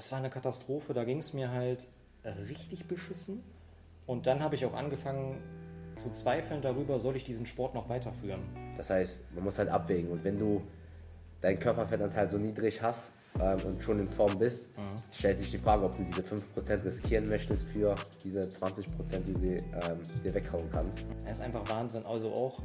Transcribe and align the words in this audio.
es 0.00 0.10
war 0.12 0.18
eine 0.18 0.30
Katastrophe. 0.30 0.94
Da 0.94 1.04
ging 1.04 1.18
es 1.18 1.34
mir 1.34 1.52
halt 1.52 1.86
richtig 2.48 2.86
beschissen. 2.88 3.42
Und 4.06 4.26
dann 4.26 4.42
habe 4.42 4.54
ich 4.54 4.64
auch 4.64 4.72
angefangen 4.72 5.38
zu 5.94 6.10
zweifeln 6.10 6.62
darüber, 6.62 6.98
soll 6.98 7.16
ich 7.16 7.24
diesen 7.24 7.44
Sport 7.46 7.74
noch 7.74 7.88
weiterführen. 7.90 8.40
Das 8.76 8.88
heißt, 8.88 9.34
man 9.34 9.44
muss 9.44 9.58
halt 9.58 9.68
abwägen. 9.68 10.10
Und 10.10 10.24
wenn 10.24 10.38
du 10.38 10.62
deinen 11.42 11.58
Körperfettanteil 11.58 12.28
so 12.28 12.38
niedrig 12.38 12.80
hast 12.80 13.12
ähm, 13.38 13.58
und 13.68 13.82
schon 13.82 13.98
in 14.00 14.06
Form 14.06 14.38
bist, 14.38 14.76
mhm. 14.78 14.82
stellt 15.12 15.36
sich 15.36 15.50
die 15.50 15.58
Frage, 15.58 15.84
ob 15.84 15.94
du 15.96 16.02
diese 16.02 16.22
5% 16.22 16.84
riskieren 16.84 17.28
möchtest 17.28 17.64
für 17.64 17.94
diese 18.24 18.44
20%, 18.44 18.84
die 19.26 19.34
du 19.34 19.46
ähm, 19.48 19.62
dir 20.24 20.34
weghauen 20.34 20.70
kannst. 20.70 21.04
Es 21.18 21.32
ist 21.32 21.40
einfach 21.42 21.68
Wahnsinn. 21.68 22.06
Also 22.06 22.32
auch 22.32 22.58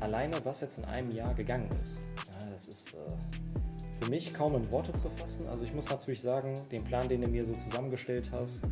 alleine, 0.00 0.44
was 0.44 0.60
jetzt 0.60 0.78
in 0.78 0.84
einem 0.86 1.14
Jahr 1.14 1.32
gegangen 1.34 1.70
ist. 1.80 2.02
Ja, 2.40 2.48
das 2.52 2.66
ist 2.66 2.94
äh, 2.94 3.51
für 4.02 4.10
mich 4.10 4.34
kaum 4.34 4.54
in 4.56 4.70
Worte 4.72 4.92
zu 4.92 5.08
fassen. 5.10 5.46
Also 5.48 5.64
ich 5.64 5.72
muss 5.72 5.88
natürlich 5.90 6.20
sagen, 6.20 6.58
den 6.70 6.84
Plan, 6.84 7.08
den 7.08 7.20
du 7.20 7.28
mir 7.28 7.44
so 7.44 7.54
zusammengestellt 7.54 8.30
hast, 8.32 8.66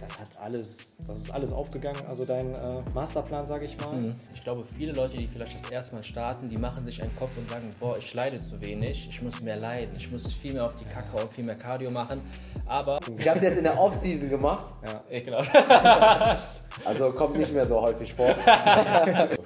das 0.00 0.20
hat 0.20 0.28
alles, 0.40 0.98
das 1.06 1.18
ist 1.18 1.30
alles 1.30 1.52
aufgegangen. 1.52 2.00
Also 2.08 2.24
dein 2.24 2.54
äh, 2.54 2.82
Masterplan, 2.94 3.46
sage 3.46 3.64
ich 3.64 3.76
mal. 3.78 3.96
Mhm. 3.96 4.14
Ich 4.34 4.44
glaube, 4.44 4.64
viele 4.76 4.92
Leute, 4.92 5.16
die 5.16 5.26
vielleicht 5.26 5.54
das 5.54 5.68
erste 5.70 5.94
Mal 5.94 6.04
starten, 6.04 6.48
die 6.48 6.58
machen 6.58 6.84
sich 6.84 7.02
einen 7.02 7.14
Kopf 7.16 7.30
und 7.36 7.48
sagen, 7.48 7.68
boah, 7.80 7.98
ich 7.98 8.14
leide 8.14 8.40
zu 8.40 8.60
wenig, 8.60 9.08
ich 9.10 9.20
muss 9.20 9.40
mehr 9.40 9.56
leiden, 9.56 9.94
ich 9.96 10.10
muss 10.10 10.32
viel 10.32 10.52
mehr 10.52 10.64
auf 10.64 10.76
die 10.78 10.84
Kacke 10.84 11.22
und 11.22 11.32
viel 11.32 11.44
mehr 11.44 11.56
Cardio 11.56 11.90
machen. 11.90 12.20
Aber 12.66 13.00
ich 13.18 13.28
habe 13.28 13.38
es 13.38 13.42
jetzt 13.42 13.58
in 13.58 13.64
der 13.64 13.78
Off-Season 13.78 14.30
gemacht. 14.30 14.74
Ja, 14.86 15.02
ich 15.10 15.24
genau. 15.24 15.40
also 16.84 17.10
kommt 17.12 17.36
nicht 17.36 17.52
mehr 17.52 17.66
so 17.66 17.80
häufig 17.80 18.14
vor. 18.14 18.34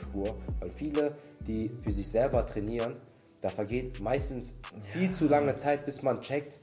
Spur, 0.03 0.35
weil 0.61 0.71
viele, 0.71 1.13
die 1.41 1.69
für 1.69 1.93
sich 1.93 2.07
selber 2.07 2.47
trainieren, 2.47 2.97
da 3.41 3.49
vergeht 3.49 4.01
meistens 4.01 4.55
viel 4.83 5.11
zu 5.13 5.29
lange 5.29 5.55
Zeit, 5.55 5.87
bis 5.87 6.03
man 6.03 6.21
checkt, 6.21 6.61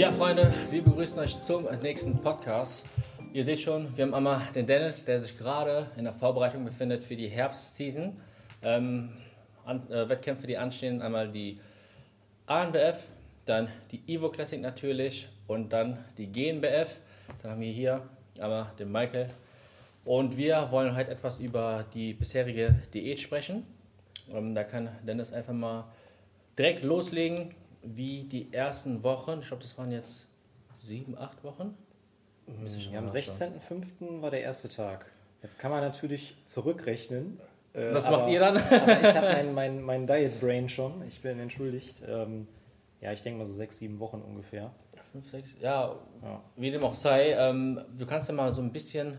Ja, 0.00 0.12
Freunde, 0.12 0.54
wir 0.70 0.82
begrüßen 0.82 1.18
euch 1.18 1.40
zum 1.40 1.64
nächsten 1.82 2.22
Podcast. 2.22 2.86
Ihr 3.34 3.44
seht 3.44 3.60
schon, 3.60 3.94
wir 3.98 4.06
haben 4.06 4.14
einmal 4.14 4.40
den 4.54 4.64
Dennis, 4.64 5.04
der 5.04 5.18
sich 5.18 5.36
gerade 5.36 5.90
in 5.96 6.04
der 6.04 6.14
Vorbereitung 6.14 6.64
befindet 6.64 7.04
für 7.04 7.16
die 7.16 7.28
Herbstseason. 7.28 8.16
Ähm, 8.62 9.12
an, 9.66 9.90
äh, 9.90 10.08
Wettkämpfe, 10.08 10.46
die 10.46 10.56
anstehen, 10.56 11.02
einmal 11.02 11.30
die 11.30 11.60
ANBF, 12.46 13.08
dann 13.44 13.68
die 13.90 14.02
Evo 14.06 14.30
Classic 14.30 14.58
natürlich 14.58 15.28
und 15.46 15.72
dann 15.72 16.02
die 16.16 16.32
GNBF. 16.32 17.00
Dann 17.42 17.52
haben 17.52 17.60
wir 17.60 17.72
hier 17.72 18.08
einmal 18.38 18.72
den 18.78 18.90
Michael. 18.90 19.28
Und 20.04 20.36
wir 20.36 20.68
wollen 20.70 20.94
heute 20.96 21.10
etwas 21.10 21.40
über 21.40 21.84
die 21.92 22.14
bisherige 22.14 22.80
Diät 22.92 23.20
sprechen. 23.20 23.66
Ähm, 24.32 24.54
da 24.54 24.64
kann 24.64 24.88
Dennis 25.06 25.32
einfach 25.32 25.52
mal 25.52 25.84
direkt 26.58 26.84
loslegen 26.84 27.54
wie 27.82 28.24
die 28.24 28.52
ersten 28.52 29.02
Wochen, 29.02 29.40
ich 29.40 29.48
glaube, 29.48 29.62
das 29.62 29.76
waren 29.78 29.90
jetzt 29.90 30.26
sieben, 30.76 31.16
acht 31.16 31.42
Wochen. 31.44 31.76
Ja, 32.90 32.98
am 32.98 33.06
16.05. 33.06 34.20
war 34.22 34.30
der 34.30 34.42
erste 34.42 34.68
Tag. 34.68 35.06
Jetzt 35.42 35.58
kann 35.58 35.70
man 35.70 35.80
natürlich 35.82 36.36
zurückrechnen. 36.46 37.40
Äh, 37.72 37.94
Was 37.94 38.06
aber, 38.06 38.18
macht 38.18 38.30
ihr 38.30 38.40
dann? 38.40 38.56
ich 39.02 39.16
habe 39.16 39.26
mein, 39.32 39.54
mein, 39.54 39.82
mein 39.82 40.06
Diet 40.06 40.40
Brain 40.40 40.68
schon. 40.68 41.06
Ich 41.06 41.22
bin 41.22 41.38
entschuldigt. 41.38 42.02
Ähm, 42.06 42.48
ja, 43.00 43.12
ich 43.12 43.22
denke 43.22 43.38
mal 43.38 43.46
so 43.46 43.52
sechs, 43.52 43.78
sieben 43.78 43.98
Wochen 44.00 44.20
ungefähr. 44.20 44.72
Fünf, 45.12 45.30
sechs, 45.30 45.56
ja, 45.60 45.96
ja. 46.22 46.42
wie 46.56 46.70
dem 46.70 46.84
auch 46.84 46.94
sei. 46.94 47.32
Ähm, 47.32 47.80
du 47.98 48.06
kannst 48.06 48.28
ja 48.28 48.34
mal 48.34 48.52
so 48.52 48.62
ein 48.62 48.72
bisschen 48.72 49.18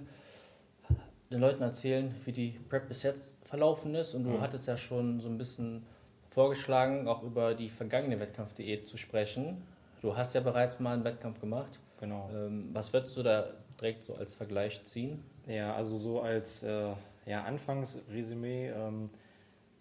den 1.31 1.39
Leuten 1.39 1.63
erzählen, 1.63 2.13
wie 2.25 2.31
die 2.31 2.59
Prep 2.69 2.87
bis 2.87 3.03
jetzt 3.03 3.37
verlaufen 3.47 3.95
ist. 3.95 4.13
Und 4.13 4.23
du 4.23 4.31
mhm. 4.31 4.41
hattest 4.41 4.67
ja 4.67 4.77
schon 4.77 5.19
so 5.19 5.27
ein 5.27 5.37
bisschen 5.37 5.85
vorgeschlagen, 6.29 7.07
auch 7.07 7.23
über 7.23 7.53
die 7.55 7.69
vergangene 7.69 8.19
Wettkampfdiät 8.19 8.87
zu 8.87 8.97
sprechen. 8.97 9.63
Du 10.01 10.15
hast 10.15 10.33
ja 10.33 10.41
bereits 10.41 10.79
mal 10.79 10.93
einen 10.93 11.03
Wettkampf 11.03 11.39
gemacht. 11.39 11.79
Genau. 11.99 12.29
Ähm, 12.33 12.69
was 12.73 12.91
würdest 12.93 13.15
du 13.17 13.23
da 13.23 13.49
direkt 13.79 14.03
so 14.03 14.15
als 14.15 14.35
Vergleich 14.35 14.83
ziehen? 14.85 15.23
Ja, 15.45 15.75
also 15.75 15.97
so 15.97 16.21
als 16.21 16.63
äh, 16.63 16.93
ja, 17.25 17.43
Anfangsresümee. 17.43 18.69
Ähm, 18.69 19.09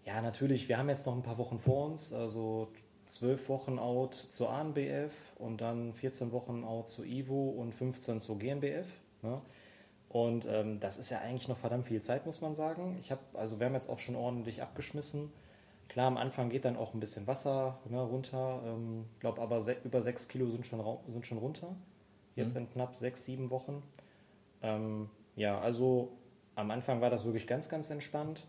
ja, 0.04 0.20
natürlich, 0.20 0.68
wir 0.68 0.78
haben 0.78 0.88
jetzt 0.88 1.06
noch 1.06 1.14
ein 1.14 1.22
paar 1.22 1.38
Wochen 1.38 1.58
vor 1.58 1.86
uns. 1.86 2.12
Also 2.12 2.68
zwölf 3.10 3.48
Wochen 3.48 3.78
out 3.78 4.14
zur 4.14 4.50
ANBF 4.50 5.12
und 5.38 5.60
dann 5.60 5.92
14 5.92 6.32
Wochen 6.32 6.64
out 6.64 6.88
zur 6.88 7.04
IVO 7.04 7.50
und 7.50 7.74
15 7.74 8.20
zur 8.20 8.38
GNBF. 8.38 8.86
Ne? 9.22 9.40
Und 10.08 10.46
ähm, 10.46 10.80
das 10.80 10.98
ist 10.98 11.10
ja 11.10 11.20
eigentlich 11.20 11.48
noch 11.48 11.56
verdammt 11.56 11.86
viel 11.86 12.02
Zeit, 12.02 12.26
muss 12.26 12.40
man 12.40 12.54
sagen. 12.54 12.96
Ich 12.98 13.10
habe, 13.10 13.20
also 13.34 13.60
wir 13.60 13.66
haben 13.66 13.74
jetzt 13.74 13.88
auch 13.88 13.98
schon 13.98 14.16
ordentlich 14.16 14.62
abgeschmissen. 14.62 15.32
Klar, 15.88 16.06
am 16.06 16.16
Anfang 16.16 16.50
geht 16.50 16.64
dann 16.64 16.76
auch 16.76 16.94
ein 16.94 17.00
bisschen 17.00 17.26
Wasser 17.26 17.78
ne, 17.88 18.00
runter. 18.00 18.60
Ich 18.62 18.70
ähm, 18.70 19.04
glaube 19.18 19.40
aber 19.40 19.64
über 19.84 20.02
sechs 20.02 20.28
Kilo 20.28 20.48
sind 20.48 20.64
schon, 20.66 20.82
sind 21.08 21.26
schon 21.26 21.38
runter. 21.38 21.74
Jetzt 22.36 22.54
mhm. 22.54 22.62
in 22.62 22.70
knapp 22.70 22.96
sechs, 22.96 23.24
sieben 23.24 23.50
Wochen. 23.50 23.82
Ähm, 24.62 25.10
ja, 25.36 25.58
also 25.60 26.12
am 26.54 26.70
Anfang 26.70 27.00
war 27.00 27.10
das 27.10 27.24
wirklich 27.24 27.46
ganz, 27.46 27.68
ganz 27.68 27.90
entspannt. 27.90 28.44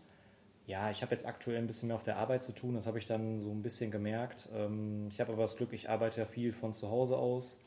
Ja, 0.66 0.90
ich 0.90 1.02
habe 1.02 1.12
jetzt 1.12 1.26
aktuell 1.26 1.58
ein 1.58 1.66
bisschen 1.66 1.88
mehr 1.88 1.96
auf 1.96 2.04
der 2.04 2.16
Arbeit 2.16 2.42
zu 2.44 2.52
tun. 2.52 2.74
Das 2.74 2.86
habe 2.86 2.98
ich 2.98 3.06
dann 3.06 3.40
so 3.40 3.50
ein 3.50 3.62
bisschen 3.62 3.90
gemerkt. 3.90 4.48
Ähm, 4.54 5.08
ich 5.08 5.20
habe 5.20 5.32
aber 5.32 5.42
das 5.42 5.56
Glück, 5.56 5.72
ich 5.72 5.90
arbeite 5.90 6.20
ja 6.20 6.26
viel 6.26 6.52
von 6.52 6.72
zu 6.72 6.90
Hause 6.90 7.16
aus. 7.16 7.60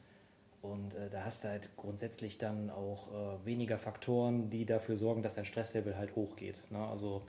Und 0.62 0.96
äh, 0.96 1.10
da 1.10 1.24
hast 1.24 1.44
du 1.44 1.50
halt 1.50 1.76
grundsätzlich 1.76 2.38
dann 2.38 2.70
auch 2.70 3.12
äh, 3.12 3.46
weniger 3.46 3.78
Faktoren, 3.78 4.50
die 4.50 4.66
dafür 4.66 4.96
sorgen, 4.96 5.22
dass 5.22 5.36
dein 5.36 5.46
Stresslevel 5.46 5.98
halt 5.98 6.16
hochgeht. 6.16 6.64
Ne? 6.72 6.80
Also 6.80 7.24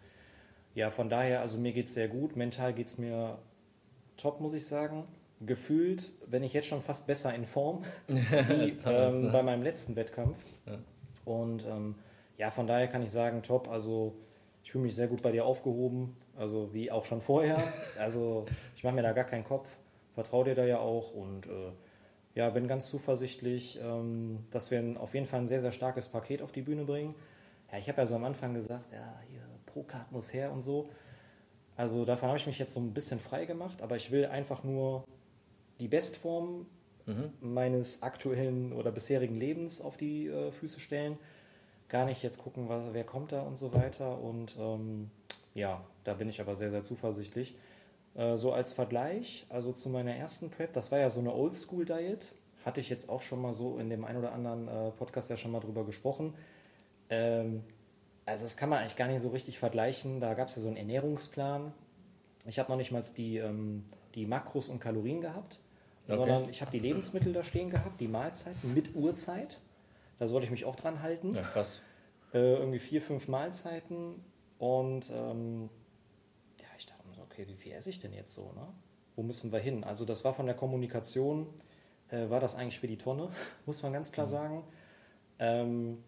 ja, 0.74 0.90
von 0.90 1.08
daher, 1.08 1.40
also 1.40 1.58
mir 1.58 1.72
geht 1.72 1.86
es 1.86 1.94
sehr 1.94 2.08
gut. 2.08 2.36
Mental 2.36 2.72
geht 2.72 2.86
es 2.86 2.98
mir 2.98 3.38
top, 4.16 4.40
muss 4.40 4.52
ich 4.52 4.66
sagen. 4.66 5.04
Gefühlt 5.40 6.12
bin 6.30 6.42
ich 6.42 6.52
jetzt 6.52 6.68
schon 6.68 6.80
fast 6.80 7.06
besser 7.06 7.34
in 7.34 7.44
Form 7.44 7.82
wie 8.06 8.72
ähm, 8.86 9.32
bei 9.32 9.42
meinem 9.42 9.62
letzten 9.62 9.96
Wettkampf. 9.96 10.38
Ja. 10.66 10.78
Und 11.24 11.66
ähm, 11.66 11.96
ja, 12.38 12.50
von 12.50 12.66
daher 12.66 12.88
kann 12.88 13.02
ich 13.02 13.10
sagen, 13.10 13.42
top. 13.42 13.68
Also 13.68 14.14
ich 14.66 14.72
fühle 14.72 14.82
mich 14.82 14.96
sehr 14.96 15.06
gut 15.06 15.22
bei 15.22 15.30
dir 15.30 15.44
aufgehoben. 15.44 16.16
Also 16.36 16.74
wie 16.74 16.90
auch 16.90 17.04
schon 17.04 17.20
vorher. 17.20 17.62
Also 18.00 18.46
ich 18.74 18.82
mache 18.82 18.96
mir 18.96 19.02
da 19.02 19.12
gar 19.12 19.24
keinen 19.24 19.44
Kopf. 19.44 19.76
Vertraue 20.12 20.46
dir 20.46 20.56
da 20.56 20.64
ja 20.64 20.80
auch 20.80 21.14
und 21.14 21.46
äh, 21.46 21.70
ja, 22.34 22.50
bin 22.50 22.66
ganz 22.66 22.88
zuversichtlich, 22.88 23.78
ähm, 23.80 24.40
dass 24.50 24.72
wir 24.72 24.80
ein, 24.80 24.96
auf 24.96 25.14
jeden 25.14 25.26
Fall 25.26 25.38
ein 25.38 25.46
sehr, 25.46 25.60
sehr 25.60 25.70
starkes 25.70 26.08
Paket 26.08 26.42
auf 26.42 26.50
die 26.50 26.62
Bühne 26.62 26.84
bringen. 26.84 27.14
Ja, 27.70 27.78
ich 27.78 27.88
habe 27.88 27.98
ja 28.00 28.06
so 28.06 28.16
am 28.16 28.24
Anfang 28.24 28.54
gesagt, 28.54 28.92
ja, 28.92 29.20
hier 29.30 29.40
Pro-Card 29.66 30.10
muss 30.10 30.34
her 30.34 30.50
und 30.50 30.62
so. 30.62 30.88
Also 31.76 32.04
davon 32.04 32.28
habe 32.28 32.38
ich 32.38 32.48
mich 32.48 32.58
jetzt 32.58 32.74
so 32.74 32.80
ein 32.80 32.92
bisschen 32.92 33.20
frei 33.20 33.44
gemacht, 33.44 33.82
aber 33.82 33.94
ich 33.94 34.10
will 34.10 34.26
einfach 34.26 34.64
nur 34.64 35.04
die 35.78 35.86
Bestform 35.86 36.66
mhm. 37.06 37.32
meines 37.40 38.02
aktuellen 38.02 38.72
oder 38.72 38.90
bisherigen 38.90 39.36
Lebens 39.36 39.80
auf 39.80 39.96
die 39.96 40.26
äh, 40.26 40.50
Füße 40.50 40.80
stellen. 40.80 41.18
Gar 41.88 42.06
nicht 42.06 42.22
jetzt 42.22 42.38
gucken, 42.38 42.68
was, 42.68 42.82
wer 42.92 43.04
kommt 43.04 43.32
da 43.32 43.42
und 43.42 43.56
so 43.56 43.72
weiter. 43.72 44.20
Und 44.20 44.56
ähm, 44.58 45.10
ja, 45.54 45.84
da 46.04 46.14
bin 46.14 46.28
ich 46.28 46.40
aber 46.40 46.56
sehr, 46.56 46.70
sehr 46.70 46.82
zuversichtlich. 46.82 47.56
Äh, 48.14 48.36
so 48.36 48.52
als 48.52 48.72
Vergleich, 48.72 49.46
also 49.48 49.72
zu 49.72 49.90
meiner 49.90 50.14
ersten 50.14 50.50
Prep, 50.50 50.72
das 50.72 50.90
war 50.90 50.98
ja 50.98 51.10
so 51.10 51.20
eine 51.20 51.32
Oldschool-Diet. 51.32 52.32
Hatte 52.64 52.80
ich 52.80 52.88
jetzt 52.88 53.08
auch 53.08 53.22
schon 53.22 53.40
mal 53.40 53.52
so 53.52 53.78
in 53.78 53.90
dem 53.90 54.04
ein 54.04 54.16
oder 54.16 54.32
anderen 54.32 54.66
äh, 54.66 54.90
Podcast 54.90 55.30
ja 55.30 55.36
schon 55.36 55.52
mal 55.52 55.60
drüber 55.60 55.84
gesprochen. 55.84 56.34
Ähm, 57.10 57.62
also 58.24 58.44
das 58.44 58.56
kann 58.56 58.68
man 58.68 58.80
eigentlich 58.80 58.96
gar 58.96 59.06
nicht 59.06 59.20
so 59.20 59.28
richtig 59.28 59.58
vergleichen. 59.58 60.18
Da 60.18 60.34
gab 60.34 60.48
es 60.48 60.56
ja 60.56 60.62
so 60.62 60.68
einen 60.68 60.76
Ernährungsplan. 60.76 61.72
Ich 62.46 62.58
habe 62.58 62.70
noch 62.70 62.76
nicht 62.76 62.90
mal 62.90 63.02
die, 63.16 63.38
ähm, 63.38 63.84
die 64.14 64.26
Makros 64.26 64.68
und 64.68 64.80
Kalorien 64.80 65.20
gehabt, 65.20 65.60
okay. 66.06 66.16
sondern 66.16 66.48
ich 66.50 66.60
habe 66.60 66.70
die 66.70 66.78
Lebensmittel 66.78 67.32
da 67.32 67.44
stehen 67.44 67.70
gehabt, 67.70 68.00
die 68.00 68.08
Mahlzeiten 68.08 68.74
mit 68.74 68.94
Uhrzeit. 68.94 69.58
Da 70.18 70.26
sollte 70.26 70.46
ich 70.46 70.50
mich 70.50 70.64
auch 70.64 70.76
dran 70.76 71.02
halten. 71.02 71.32
Ja, 71.32 71.42
krass. 71.42 71.82
Äh, 72.32 72.54
irgendwie 72.54 72.78
vier, 72.78 73.02
fünf 73.02 73.28
Mahlzeiten. 73.28 74.24
Und 74.58 75.10
ähm, 75.10 75.68
ja, 76.58 76.66
ich 76.78 76.86
dachte 76.86 77.06
mir 77.06 77.14
so, 77.14 77.22
okay, 77.22 77.46
wie 77.48 77.56
viel 77.56 77.72
esse 77.72 77.90
ich 77.90 77.98
denn 77.98 78.12
jetzt 78.12 78.34
so? 78.34 78.52
Ne? 78.52 78.66
Wo 79.14 79.22
müssen 79.22 79.52
wir 79.52 79.58
hin? 79.58 79.84
Also 79.84 80.04
das 80.04 80.24
war 80.24 80.34
von 80.34 80.46
der 80.46 80.54
Kommunikation, 80.54 81.48
äh, 82.08 82.30
war 82.30 82.40
das 82.40 82.54
eigentlich 82.54 82.80
für 82.80 82.88
die 82.88 82.98
Tonne, 82.98 83.30
muss 83.66 83.82
man 83.82 83.92
ganz 83.92 84.12
klar 84.12 84.26
mhm. 84.26 84.30
sagen. 84.30 84.64
Ähm, 85.38 86.04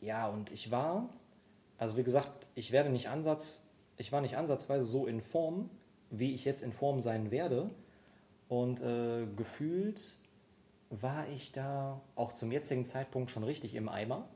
ja, 0.00 0.28
und 0.28 0.52
ich 0.52 0.70
war 0.70 1.08
also 1.78 1.96
wie 1.96 2.02
gesagt, 2.02 2.48
ich 2.54 2.72
werde 2.72 2.90
nicht 2.90 3.08
Ansatz, 3.08 3.64
ich 3.96 4.10
war 4.10 4.20
nicht 4.20 4.36
ansatzweise 4.36 4.84
so 4.84 5.06
in 5.06 5.22
Form, 5.22 5.70
wie 6.10 6.34
ich 6.34 6.44
jetzt 6.44 6.62
in 6.62 6.72
Form 6.72 7.00
sein 7.00 7.30
werde. 7.30 7.70
Und 8.48 8.80
äh, 8.80 9.26
gefühlt 9.36 10.16
war 10.90 11.28
ich 11.28 11.52
da 11.52 12.00
auch 12.14 12.32
zum 12.32 12.50
jetzigen 12.52 12.84
Zeitpunkt 12.84 13.30
schon 13.30 13.44
richtig 13.44 13.74
im 13.74 13.88
Eimer. 13.88 14.28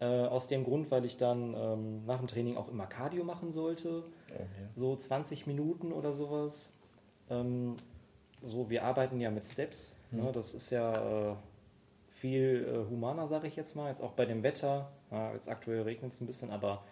Äh, 0.00 0.06
aus 0.26 0.48
dem 0.48 0.64
Grund, 0.64 0.90
weil 0.90 1.04
ich 1.04 1.16
dann 1.16 1.54
ähm, 1.54 2.04
nach 2.06 2.18
dem 2.18 2.26
Training 2.26 2.56
auch 2.56 2.68
immer 2.68 2.86
Cardio 2.86 3.24
machen 3.24 3.52
sollte. 3.52 4.04
Okay. 4.28 4.46
So 4.74 4.96
20 4.96 5.46
Minuten 5.46 5.92
oder 5.92 6.12
sowas. 6.12 6.76
Ähm, 7.30 7.76
so, 8.40 8.68
wir 8.68 8.84
arbeiten 8.84 9.20
ja 9.20 9.30
mit 9.30 9.44
Steps. 9.44 10.00
Mhm. 10.10 10.24
Ne? 10.24 10.32
Das 10.32 10.54
ist 10.54 10.70
ja 10.70 11.32
äh, 11.32 11.36
viel 12.08 12.66
äh, 12.68 12.90
humaner, 12.90 13.26
sage 13.26 13.46
ich 13.46 13.54
jetzt 13.54 13.76
mal. 13.76 13.88
Jetzt 13.88 14.02
auch 14.02 14.12
bei 14.12 14.26
dem 14.26 14.42
Wetter. 14.42 14.90
Ja, 15.10 15.32
jetzt 15.34 15.48
aktuell 15.48 15.82
regnet 15.82 16.12
es 16.12 16.20
ein 16.20 16.26
bisschen, 16.26 16.50
aber 16.50 16.82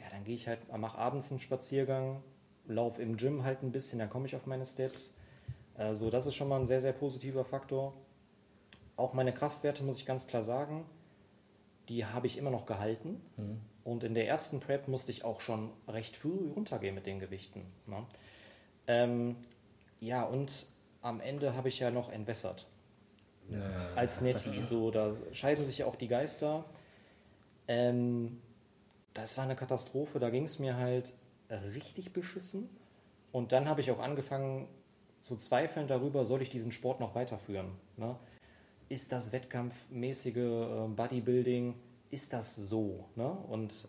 ja, 0.00 0.06
dann 0.10 0.22
gehe 0.24 0.34
ich 0.34 0.46
halt, 0.46 0.60
mache 0.76 0.98
abends 0.98 1.30
einen 1.30 1.40
Spaziergang, 1.40 2.22
laufe 2.66 3.02
im 3.02 3.16
Gym 3.16 3.42
halt 3.42 3.62
ein 3.62 3.72
bisschen, 3.72 3.98
dann 3.98 4.10
komme 4.10 4.26
ich 4.26 4.36
auf 4.36 4.46
meine 4.46 4.64
Steps. 4.64 5.16
Also 5.74 6.10
das 6.10 6.26
ist 6.26 6.34
schon 6.34 6.48
mal 6.48 6.60
ein 6.60 6.66
sehr, 6.66 6.80
sehr 6.80 6.92
positiver 6.92 7.44
Faktor. 7.44 7.94
Auch 8.96 9.12
meine 9.12 9.32
Kraftwerte, 9.32 9.82
muss 9.82 9.98
ich 9.98 10.06
ganz 10.06 10.26
klar 10.26 10.42
sagen, 10.42 10.84
die 11.88 12.06
habe 12.06 12.26
ich 12.26 12.38
immer 12.38 12.50
noch 12.50 12.66
gehalten. 12.66 13.20
Mhm. 13.36 13.60
Und 13.82 14.04
in 14.04 14.14
der 14.14 14.26
ersten 14.26 14.60
Prep 14.60 14.88
musste 14.88 15.10
ich 15.10 15.24
auch 15.24 15.40
schon 15.40 15.70
recht 15.86 16.16
früh 16.16 16.50
runtergehen 16.54 16.94
mit 16.94 17.06
den 17.06 17.20
Gewichten. 17.20 17.66
Ne? 17.86 18.06
Ähm, 18.86 19.36
ja, 20.00 20.22
und 20.22 20.66
am 21.02 21.20
Ende 21.20 21.54
habe 21.54 21.68
ich 21.68 21.80
ja 21.80 21.90
noch 21.90 22.10
entwässert. 22.10 22.66
Ja. 23.50 23.60
Als 23.94 24.20
Netty. 24.20 24.62
So, 24.64 24.90
da 24.90 25.14
scheiden 25.32 25.64
sich 25.64 25.78
ja 25.78 25.86
auch 25.86 25.96
die 25.96 26.08
Geister. 26.08 26.64
Ähm, 27.68 28.40
das 29.12 29.36
war 29.36 29.44
eine 29.44 29.56
Katastrophe. 29.56 30.18
Da 30.18 30.30
ging 30.30 30.44
es 30.44 30.58
mir 30.58 30.76
halt 30.76 31.12
richtig 31.74 32.12
beschissen. 32.12 32.70
Und 33.32 33.52
dann 33.52 33.68
habe 33.68 33.80
ich 33.80 33.90
auch 33.90 33.98
angefangen 33.98 34.68
zu 35.20 35.36
zweifeln 35.36 35.88
darüber, 35.88 36.24
soll 36.24 36.42
ich 36.42 36.50
diesen 36.50 36.72
Sport 36.72 37.00
noch 37.00 37.14
weiterführen. 37.14 37.72
Ne? 37.96 38.16
Ist 38.94 39.10
das 39.10 39.32
wettkampfmäßige 39.32 40.36
äh, 40.36 40.86
Bodybuilding, 40.86 41.74
ist 42.12 42.32
das 42.32 42.54
so? 42.54 43.06
Ne? 43.16 43.28
Und 43.28 43.88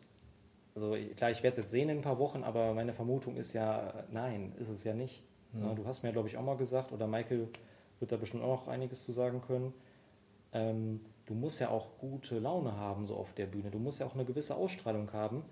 also 0.74 0.98
klar, 1.16 1.30
ich 1.30 1.44
werde 1.44 1.52
es 1.52 1.57
jetzt 1.57 1.69
sehen 1.69 1.90
in 1.90 2.00
ein 2.00 2.02
paar 2.02 2.18
Wochen, 2.18 2.44
aber 2.44 2.74
meine 2.74 2.92
Vermutung 2.92 3.38
ist 3.38 3.54
ja, 3.54 4.04
nein, 4.10 4.54
ist 4.57 4.68
es 4.68 4.84
ja 4.84 4.96
nicht. 4.96 5.22
Mhm. 5.54 5.75
Du 5.75 5.86
hast 5.86 6.02
mir, 6.02 6.12
glaube 6.12 6.28
ich, 6.28 6.38
auch 6.38 6.44
mal 6.44 6.57
gesagt, 6.57 6.92
oder 6.92 7.06
Michael 7.06 7.50
wird 8.00 8.12
da 8.12 8.18
bestimmt 8.18 8.42
auch 8.42 8.62
noch 8.62 8.68
einiges 8.68 9.06
zu 9.06 9.12
sagen 9.12 9.42
können. 9.42 9.75
Ähm, 10.54 11.02
du 11.28 11.36
musst 11.36 11.60
ja 11.60 11.69
auch 11.69 12.00
gute 12.00 12.40
Laune 12.40 12.75
haben, 12.75 13.06
so 13.06 13.16
auf 13.16 13.31
der 13.34 13.46
Bühne. 13.46 13.69
Du 13.69 13.78
musst 13.78 14.00
ja 14.00 14.08
auch 14.08 14.16
eine 14.16 14.25
gewisse 14.25 14.56
Ausstrahlung 14.56 15.13
haben. 15.13 15.44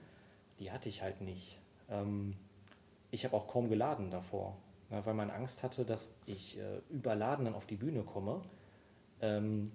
Die 0.58 0.72
hatte 0.72 0.90
ich 0.90 1.04
halt 1.04 1.22
nicht. 1.22 1.60
Ähm, 1.92 2.38
ich 3.12 3.24
habe 3.24 3.38
auch 3.38 3.46
kaum 3.46 3.70
geladen 3.70 4.10
davor, 4.10 4.58
ja, 4.90 5.06
weil 5.06 5.14
man 5.14 5.30
Angst 5.30 5.62
hatte, 5.62 5.86
dass 5.86 6.16
ich 6.26 6.58
äh, 6.58 6.80
überladen 6.90 7.46
dann 7.46 7.54
auf 7.54 7.68
die 7.68 7.76
Bühne 7.76 8.02
komme. 8.02 8.42
Ähm, 9.22 9.72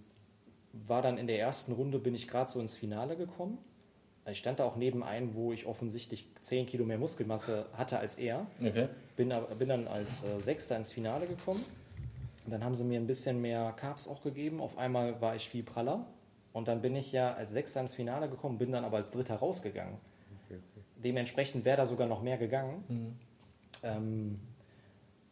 war 0.73 1.03
dann 1.03 1.19
in 1.19 1.27
der 1.27 1.39
ersten 1.39 1.73
Runde, 1.73 1.99
bin 1.99 2.15
ich 2.15 2.29
gerade 2.29 2.51
so 2.51 2.61
ins 2.61 2.77
Finale 2.77 3.17
gekommen. 3.17 3.59
Ich 4.31 4.39
stand 4.39 4.59
da 4.59 4.65
auch 4.65 4.77
neben 4.77 5.03
einem, 5.03 5.35
wo 5.35 5.53
ich 5.53 5.67
offensichtlich 5.67 6.29
10 6.43 6.67
Kilo 6.67 6.85
mehr 6.85 6.99
Muskelmasse 6.99 7.67
hatte 7.73 7.99
als 7.99 8.17
er. 8.17 8.47
Okay. 8.61 8.89
Bin, 9.17 9.33
bin 9.59 9.69
dann 9.69 9.89
als 9.89 10.25
äh, 10.25 10.41
Sechster 10.41 10.77
ins 10.77 10.93
Finale 10.93 11.27
gekommen. 11.27 11.65
Und 12.45 12.53
dann 12.53 12.63
haben 12.63 12.75
sie 12.75 12.85
mir 12.85 13.01
ein 13.01 13.07
bisschen 13.07 13.41
mehr 13.41 13.73
Carbs 13.77 14.07
auch 14.09 14.23
gegeben. 14.23 14.61
Auf 14.61 14.77
einmal 14.77 15.21
war 15.21 15.35
ich 15.35 15.49
viel 15.49 15.63
praller. 15.63 16.07
Und 16.53 16.69
dann 16.69 16.83
bin 16.83 16.97
ich 16.97 17.13
ja 17.13 17.35
als 17.35 17.53
Sechster 17.53 17.81
ins 17.81 17.95
Finale 17.95 18.29
gekommen, 18.29 18.59
bin 18.59 18.73
dann 18.73 18.85
aber 18.85 18.99
als 18.99 19.11
Dritter 19.11 19.37
rausgegangen. 19.37 19.95
Okay, 20.45 20.57
okay. 20.57 20.85
Dementsprechend 20.97 21.65
wäre 21.65 21.77
da 21.77 21.87
sogar 21.87 22.07
noch 22.07 22.23
mehr 22.23 22.37
gegangen. 22.37 22.85
Mhm. 22.89 23.19
Ähm, 23.83 24.41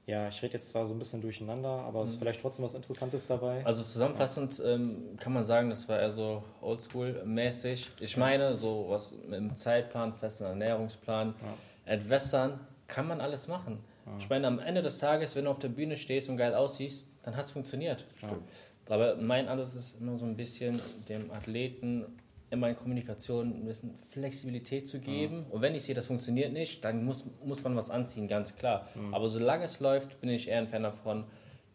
ja, 0.06 0.28
ich 0.28 0.40
rede 0.40 0.54
jetzt 0.54 0.68
zwar 0.68 0.86
so 0.86 0.94
ein 0.94 0.98
bisschen 1.00 1.20
durcheinander, 1.20 1.68
aber 1.68 2.02
es 2.02 2.10
ist 2.10 2.16
mhm. 2.16 2.20
vielleicht 2.20 2.40
trotzdem 2.40 2.64
was 2.64 2.74
Interessantes 2.74 3.26
dabei. 3.26 3.66
Also 3.66 3.82
zusammenfassend 3.82 4.62
ähm, 4.64 5.16
kann 5.18 5.32
man 5.32 5.44
sagen, 5.44 5.68
das 5.68 5.88
war 5.88 5.98
eher 5.98 6.12
so 6.12 6.44
oldschool-mäßig. 6.62 7.88
Ich 7.98 8.16
meine, 8.16 8.54
so 8.54 8.86
was 8.88 9.14
mit 9.28 9.40
dem 9.40 9.56
Zeitplan, 9.56 10.14
festen 10.14 10.44
Ernährungsplan, 10.44 11.34
ja. 11.40 11.92
Entwässern, 11.92 12.60
kann 12.86 13.08
man 13.08 13.20
alles 13.20 13.48
machen. 13.48 13.78
Ja. 14.06 14.12
Ich 14.20 14.28
meine, 14.28 14.46
am 14.46 14.60
Ende 14.60 14.80
des 14.80 14.98
Tages, 14.98 15.34
wenn 15.34 15.44
du 15.44 15.50
auf 15.50 15.58
der 15.58 15.68
Bühne 15.68 15.96
stehst 15.96 16.28
und 16.28 16.36
geil 16.36 16.54
aussiehst, 16.54 17.08
dann 17.24 17.36
hat 17.36 17.46
es 17.46 17.50
funktioniert. 17.50 18.06
Stimmt. 18.16 18.42
Aber 18.88 19.16
mein 19.16 19.48
Ansatz 19.48 19.74
ist 19.74 20.00
immer 20.00 20.16
so 20.16 20.24
ein 20.24 20.36
bisschen 20.36 20.80
dem 21.08 21.32
Athleten 21.32 22.04
immer 22.50 22.68
in 22.68 22.76
Kommunikation 22.76 23.48
ein 23.48 23.64
bisschen 23.64 23.94
Flexibilität 24.10 24.88
zu 24.88 25.00
geben. 25.00 25.46
Mhm. 25.46 25.50
Und 25.50 25.62
wenn 25.62 25.74
ich 25.74 25.84
sehe, 25.84 25.94
das 25.94 26.06
funktioniert 26.06 26.52
nicht, 26.52 26.84
dann 26.84 27.04
muss, 27.04 27.24
muss 27.44 27.62
man 27.64 27.74
was 27.76 27.90
anziehen, 27.90 28.28
ganz 28.28 28.56
klar. 28.56 28.88
Mhm. 28.94 29.14
Aber 29.14 29.28
solange 29.28 29.64
es 29.64 29.80
läuft, 29.80 30.20
bin 30.20 30.30
ich 30.30 30.48
eher 30.48 30.58
ein 30.58 30.68
Fan 30.68 30.82
davon, 30.82 31.24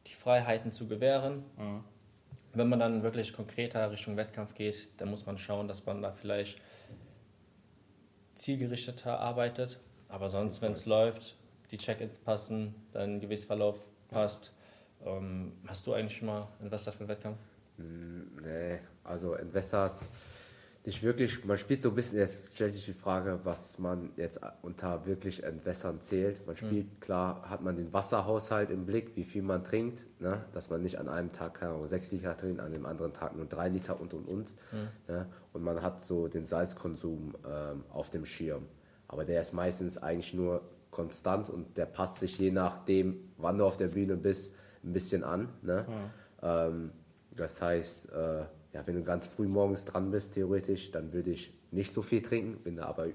die 0.07 0.13
Freiheiten 0.13 0.71
zu 0.71 0.87
gewähren. 0.87 1.43
Mhm. 1.57 1.83
Wenn 2.53 2.69
man 2.69 2.79
dann 2.79 3.03
wirklich 3.03 3.33
konkreter 3.33 3.91
Richtung 3.91 4.17
Wettkampf 4.17 4.55
geht, 4.55 4.89
dann 4.97 5.09
muss 5.09 5.25
man 5.25 5.37
schauen, 5.37 5.67
dass 5.67 5.85
man 5.85 6.01
da 6.01 6.11
vielleicht 6.11 6.59
zielgerichteter 8.35 9.19
arbeitet. 9.19 9.79
Aber 10.09 10.29
sonst, 10.29 10.61
wenn 10.61 10.73
es 10.73 10.85
läuft, 10.85 11.35
die 11.71 11.77
Check-ins 11.77 12.17
passen, 12.17 12.75
dein 12.91 13.19
Gewichtsverlauf 13.19 13.77
passt. 14.09 14.53
Ähm, 15.05 15.53
hast 15.65 15.87
du 15.87 15.93
eigentlich 15.93 16.17
schon 16.17 16.27
mal 16.27 16.47
entwässert 16.59 16.93
für 16.93 17.01
einen 17.01 17.09
Wettkampf? 17.09 17.37
Nee, 17.77 18.79
also 19.03 19.33
entwässert 19.33 19.95
nicht 20.83 21.03
wirklich, 21.03 21.45
man 21.45 21.57
spielt 21.59 21.81
so 21.83 21.89
ein 21.89 21.95
bisschen, 21.95 22.17
jetzt 22.17 22.53
stellt 22.53 22.73
sich 22.73 22.85
die 22.85 22.93
Frage, 22.93 23.39
was 23.43 23.77
man 23.77 24.11
jetzt 24.15 24.39
unter 24.63 25.05
wirklich 25.05 25.43
Entwässern 25.43 26.01
zählt. 26.01 26.45
Man 26.47 26.57
spielt, 26.57 26.87
mhm. 26.87 26.99
klar, 26.99 27.49
hat 27.49 27.61
man 27.61 27.75
den 27.75 27.93
Wasserhaushalt 27.93 28.71
im 28.71 28.85
Blick, 28.87 29.15
wie 29.15 29.23
viel 29.23 29.43
man 29.43 29.63
trinkt, 29.63 30.07
ne? 30.19 30.43
dass 30.53 30.71
man 30.71 30.81
nicht 30.81 30.97
an 30.97 31.07
einem 31.07 31.31
Tag, 31.31 31.55
keine 31.55 31.73
Ahnung, 31.73 31.85
sechs 31.85 32.11
Liter 32.11 32.35
trinkt, 32.35 32.61
an 32.61 32.71
dem 32.71 32.87
anderen 32.87 33.13
Tag 33.13 33.35
nur 33.35 33.45
drei 33.45 33.69
Liter 33.69 34.01
und 34.01 34.13
und 34.15 34.27
und. 34.27 34.53
Mhm. 34.71 34.87
Ne? 35.07 35.27
Und 35.53 35.61
man 35.61 35.83
hat 35.83 36.01
so 36.01 36.27
den 36.27 36.45
Salzkonsum 36.45 37.35
ähm, 37.47 37.83
auf 37.91 38.09
dem 38.09 38.25
Schirm. 38.25 38.65
Aber 39.07 39.23
der 39.23 39.39
ist 39.39 39.53
meistens 39.53 39.99
eigentlich 39.99 40.33
nur 40.33 40.63
konstant 40.89 41.49
und 41.49 41.77
der 41.77 41.85
passt 41.85 42.19
sich 42.19 42.39
je 42.39 42.49
nachdem, 42.49 43.31
wann 43.37 43.59
du 43.59 43.65
auf 43.65 43.77
der 43.77 43.89
Bühne 43.89 44.17
bist, 44.17 44.55
ein 44.83 44.93
bisschen 44.93 45.23
an. 45.23 45.49
Ne? 45.61 45.85
Mhm. 45.87 45.93
Ähm, 46.41 46.91
das 47.35 47.61
heißt, 47.61 48.11
äh, 48.11 48.45
ja, 48.73 48.85
wenn 48.85 48.95
du 48.95 49.03
ganz 49.03 49.27
früh 49.27 49.47
morgens 49.47 49.85
dran 49.85 50.11
bist, 50.11 50.33
theoretisch, 50.33 50.91
dann 50.91 51.13
würde 51.13 51.31
ich 51.31 51.53
nicht 51.71 51.91
so 51.91 52.01
viel 52.01 52.21
trinken. 52.21 52.59
Wenn 52.63 52.77
du 52.77 52.85
aber 52.85 53.07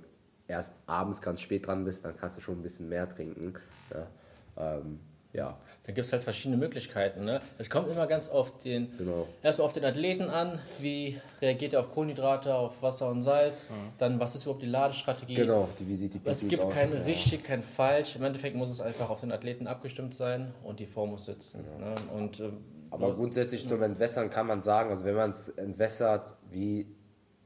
erst 0.49 0.75
abends 0.87 1.21
ganz 1.21 1.41
spät 1.41 1.67
dran 1.67 1.85
bist, 1.85 2.05
dann 2.05 2.17
kannst 2.17 2.37
du 2.37 2.41
schon 2.41 2.59
ein 2.59 2.63
bisschen 2.63 2.89
mehr 2.89 3.09
trinken. 3.09 3.55
Ja. 3.93 4.77
Ähm, 4.79 5.01
ja. 5.33 5.59
Da 5.85 5.93
gibt 5.93 6.07
es 6.07 6.13
halt 6.13 6.25
verschiedene 6.25 6.57
Möglichkeiten. 6.57 7.25
Ne? 7.25 7.41
Es 7.59 7.69
kommt 7.69 7.89
immer 7.91 8.07
ganz 8.07 8.29
auf 8.29 8.59
den, 8.59 8.97
genau. 8.97 9.29
erstmal 9.43 9.67
auf 9.67 9.73
den 9.73 9.85
Athleten 9.85 10.31
an, 10.31 10.59
wie 10.81 11.21
reagiert 11.41 11.75
er 11.75 11.81
auf 11.81 11.93
Kohlenhydrate, 11.93 12.55
auf 12.55 12.83
Wasser 12.83 13.11
und 13.11 13.23
Salz, 13.23 13.69
mhm. 13.69 13.75
dann 13.99 14.19
was 14.19 14.35
ist 14.35 14.45
überhaupt 14.45 14.63
die 14.63 14.67
Ladestrategie. 14.67 15.35
Genau, 15.35 15.69
die, 15.79 15.87
wie 15.87 15.95
sieht 15.95 16.15
die 16.15 16.21
Es 16.25 16.49
gibt 16.49 16.63
aus, 16.63 16.73
kein 16.73 16.93
ja. 16.93 17.01
richtig, 17.01 17.45
kein 17.45 17.63
falsch. 17.63 18.17
Im 18.17 18.25
Endeffekt 18.25 18.57
muss 18.57 18.71
es 18.71 18.81
einfach 18.81 19.11
auf 19.11 19.21
den 19.21 19.31
Athleten 19.31 19.67
abgestimmt 19.67 20.15
sein 20.15 20.55
und 20.65 20.81
die 20.81 20.87
Form 20.87 21.11
muss 21.11 21.27
sitzen. 21.27 21.65
Genau. 21.65 21.91
Ne? 21.91 21.95
Und 22.17 22.41
äh, 22.41 22.51
aber 22.91 23.15
grundsätzlich 23.15 23.67
zum 23.67 23.83
Entwässern 23.83 24.31
kann 24.31 24.47
man 24.47 24.63
sagen, 24.63 24.91
also 24.91 25.05
wenn 25.05 25.15
man 25.15 25.31
es 25.31 25.49
entwässert, 25.49 26.35
wie 26.51 26.87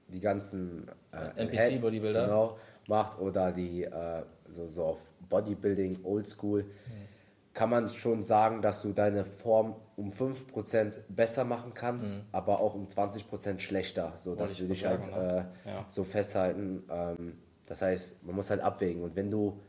die 0.09 0.21
ganzen 0.21 0.89
äh, 1.13 1.43
NPC-Bodybuilder 1.43 2.25
genau, 2.25 2.59
macht 2.89 3.19
oder 3.21 3.53
die 3.53 3.85
äh, 3.85 4.23
so, 4.49 4.67
so 4.67 4.85
auf 4.85 4.99
Bodybuilding, 5.29 6.05
Oldschool, 6.05 6.65
mhm. 6.65 6.69
kann 7.55 7.71
man 7.71 7.89
schon 7.89 8.25
sagen, 8.25 8.63
dass 8.63 8.83
du 8.83 8.93
deine 8.93 9.25
Form 9.25 9.77
um 9.97 10.11
5% 10.11 10.99
besser 11.09 11.45
machen 11.45 11.73
kannst, 11.75 12.19
mhm. 12.19 12.25
aber 12.33 12.61
auch 12.61 12.75
um 12.75 12.87
20% 12.87 13.61
schlechter, 13.61 14.13
so 14.17 14.35
dass 14.35 14.59
wir 14.61 14.69
dich 14.69 14.85
halt 14.85 15.11
ne? 15.11 15.49
äh, 15.65 15.71
ja. 15.71 15.85
so 15.89 16.05
festhalten. 16.05 16.85
Ähm, 16.91 17.39
das 17.67 17.83
heißt, 17.83 18.25
man 18.25 18.35
muss 18.35 18.51
halt 18.51 18.61
abwägen 18.61 19.03
und 19.03 19.15
wenn 19.15 19.31
du 19.31 19.61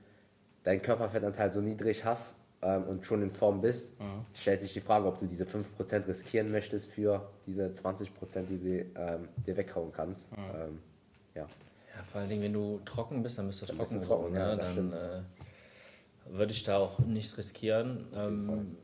deinen 0.64 0.82
Körperfettanteil 0.82 1.52
so 1.52 1.62
niedrig 1.62 2.06
hast, 2.06 2.38
ähm, 2.62 2.84
und 2.84 3.06
schon 3.06 3.22
in 3.22 3.30
Form 3.30 3.62
bist, 3.62 4.00
mhm. 4.00 4.26
stellt 4.34 4.60
sich 4.60 4.74
die 4.74 4.82
Frage, 4.82 5.08
ob 5.08 5.20
du 5.20 5.26
diese 5.26 5.46
5% 5.46 6.08
riskieren 6.08 6.52
möchtest 6.52 6.92
für 6.92 7.30
diese 7.46 7.68
20%, 7.68 8.46
die 8.46 8.58
du 8.58 9.00
ähm, 9.00 9.28
dir 9.46 9.58
weghauen 9.58 9.92
kannst. 9.92 10.32
Mhm. 10.32 10.38
Ähm, 10.38 10.80
ja. 11.36 11.42
ja, 11.42 12.04
vor 12.04 12.22
allen 12.22 12.30
Dingen, 12.30 12.44
wenn 12.44 12.54
du 12.54 12.80
trocken 12.86 13.24
bist, 13.24 13.38
dann 13.38 13.48
bist 13.48 13.62
du 13.62 13.66
dann 13.66 13.78
trocken. 13.78 13.94
Bist 13.94 14.04
du 14.04 14.08
trocken 14.08 14.36
ja, 14.36 14.56
dann 14.56 14.94
äh, 14.94 15.22
würde 16.30 16.52
ich 16.52 16.64
da 16.64 16.78
auch 16.78 17.00
nichts 17.00 17.38
riskieren. 17.38 18.06
Ähm, 18.14 18.78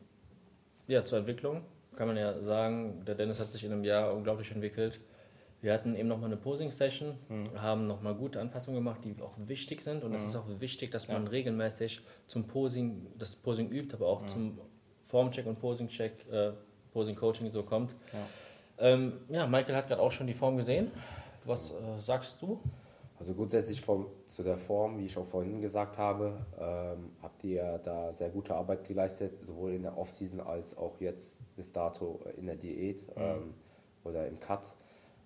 ja, 0.88 1.04
zur 1.04 1.20
Entwicklung 1.20 1.62
kann 1.96 2.08
man 2.08 2.18
ja 2.18 2.40
sagen, 2.42 3.04
der 3.06 3.16
Dennis 3.16 3.40
hat 3.40 3.52
sich 3.52 3.64
in 3.64 3.72
einem 3.72 3.84
Jahr 3.84 4.14
unglaublich 4.14 4.52
entwickelt. 4.52 5.00
Wir 5.68 5.74
hatten 5.74 5.98
eben 5.98 6.08
nochmal 6.08 6.28
eine 6.28 6.38
Posing-Session, 6.38 7.18
mhm. 7.28 7.62
haben 7.62 7.84
nochmal 7.84 8.16
gute 8.16 8.40
Anpassungen 8.40 8.80
gemacht, 8.80 9.02
die 9.04 9.14
auch 9.22 9.34
wichtig 9.36 9.82
sind. 9.82 10.06
Und 10.06 10.14
es 10.14 10.22
mhm. 10.22 10.28
ist 10.30 10.36
auch 10.38 10.46
wichtig, 10.62 10.92
dass 10.92 11.10
man 11.10 11.24
ja. 11.24 11.30
regelmäßig 11.30 12.00
zum 12.26 12.48
Posing, 12.48 13.08
das 13.18 13.36
Posing 13.36 13.70
übt, 13.70 13.94
aber 13.94 14.08
auch 14.08 14.22
mhm. 14.22 14.28
zum 14.30 14.62
Formcheck 15.04 15.46
und 15.46 15.60
Posing-Check, 15.60 16.32
äh, 16.32 16.52
Posing-Coaching 16.94 17.52
so 17.52 17.64
kommt. 17.64 17.94
Ja, 18.14 18.88
ähm, 18.88 19.20
ja 19.28 19.46
Michael 19.46 19.76
hat 19.76 19.90
gerade 19.90 20.02
auch 20.02 20.14
schon 20.14 20.26
die 20.26 20.34
Form 20.34 20.56
gesehen. 20.56 20.90
Was 21.44 21.72
äh, 21.72 22.00
sagst 22.00 22.42
du? 22.42 22.62
Also 23.20 23.34
grundsätzlich 23.34 23.82
vom, 23.82 24.06
zu 24.26 24.44
der 24.44 24.56
Form, 24.56 24.98
wie 24.98 25.08
ich 25.08 25.18
auch 25.18 25.26
vorhin 25.26 25.60
gesagt 25.60 25.98
habe, 25.98 26.46
ähm, 26.58 27.12
habt 27.22 27.44
ihr 27.44 27.82
da 27.84 28.14
sehr 28.14 28.30
gute 28.30 28.56
Arbeit 28.56 28.86
geleistet, 28.88 29.46
sowohl 29.46 29.74
in 29.74 29.82
der 29.82 29.98
Offseason 29.98 30.40
als 30.40 30.78
auch 30.78 31.02
jetzt 31.02 31.40
bis 31.58 31.74
dato 31.74 32.22
in 32.38 32.46
der 32.46 32.56
Diät 32.56 33.06
mhm. 33.18 33.22
ähm, 33.22 33.54
oder 34.06 34.26
im 34.26 34.40
Cut. 34.40 34.62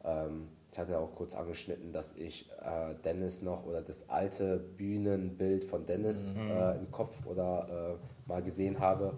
Ähm, 0.03 0.47
ich 0.71 0.79
hatte 0.79 0.97
auch 0.97 1.13
kurz 1.15 1.35
angeschnitten, 1.35 1.91
dass 1.91 2.13
ich 2.15 2.49
äh, 2.61 2.95
Dennis 3.03 3.41
noch 3.41 3.65
oder 3.65 3.81
das 3.81 4.09
alte 4.09 4.57
Bühnenbild 4.57 5.65
von 5.65 5.85
Dennis 5.85 6.37
mhm. 6.37 6.51
äh, 6.51 6.77
im 6.77 6.91
Kopf 6.91 7.25
oder 7.25 7.97
äh, 7.97 8.29
mal 8.29 8.41
gesehen 8.41 8.79
habe 8.79 9.17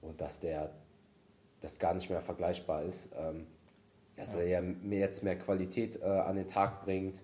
und 0.00 0.20
dass 0.20 0.38
der 0.40 0.70
das 1.60 1.78
gar 1.78 1.94
nicht 1.94 2.10
mehr 2.10 2.22
vergleichbar 2.22 2.82
ist. 2.82 3.10
Ähm, 3.18 3.46
dass 4.16 4.34
ja. 4.34 4.40
er 4.40 4.46
ja 4.46 4.60
mehr, 4.60 5.00
jetzt 5.00 5.22
mehr 5.22 5.38
Qualität 5.38 6.00
äh, 6.00 6.04
an 6.04 6.36
den 6.36 6.46
Tag 6.46 6.84
bringt, 6.84 7.22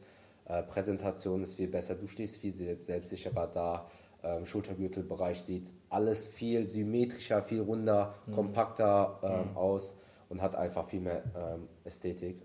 Äh, 0.48 0.62
Präsentation 0.62 1.42
ist 1.42 1.56
viel 1.56 1.68
besser, 1.68 1.94
du 1.94 2.06
stehst 2.06 2.38
viel 2.38 2.54
selbstsicherer 2.54 3.48
da. 3.48 3.86
Ähm, 4.22 4.46
Schultergürtelbereich 4.46 5.42
sieht 5.42 5.74
alles 5.90 6.26
viel 6.26 6.66
symmetrischer, 6.66 7.42
viel 7.42 7.60
runder, 7.60 8.14
mhm. 8.26 8.32
kompakter 8.32 9.18
ähm, 9.22 9.50
mhm. 9.50 9.56
aus 9.56 9.94
und 10.30 10.40
hat 10.40 10.56
einfach 10.56 10.88
viel 10.88 11.00
mehr 11.00 11.22
ähm, 11.36 11.68
Ästhetik. 11.84 12.40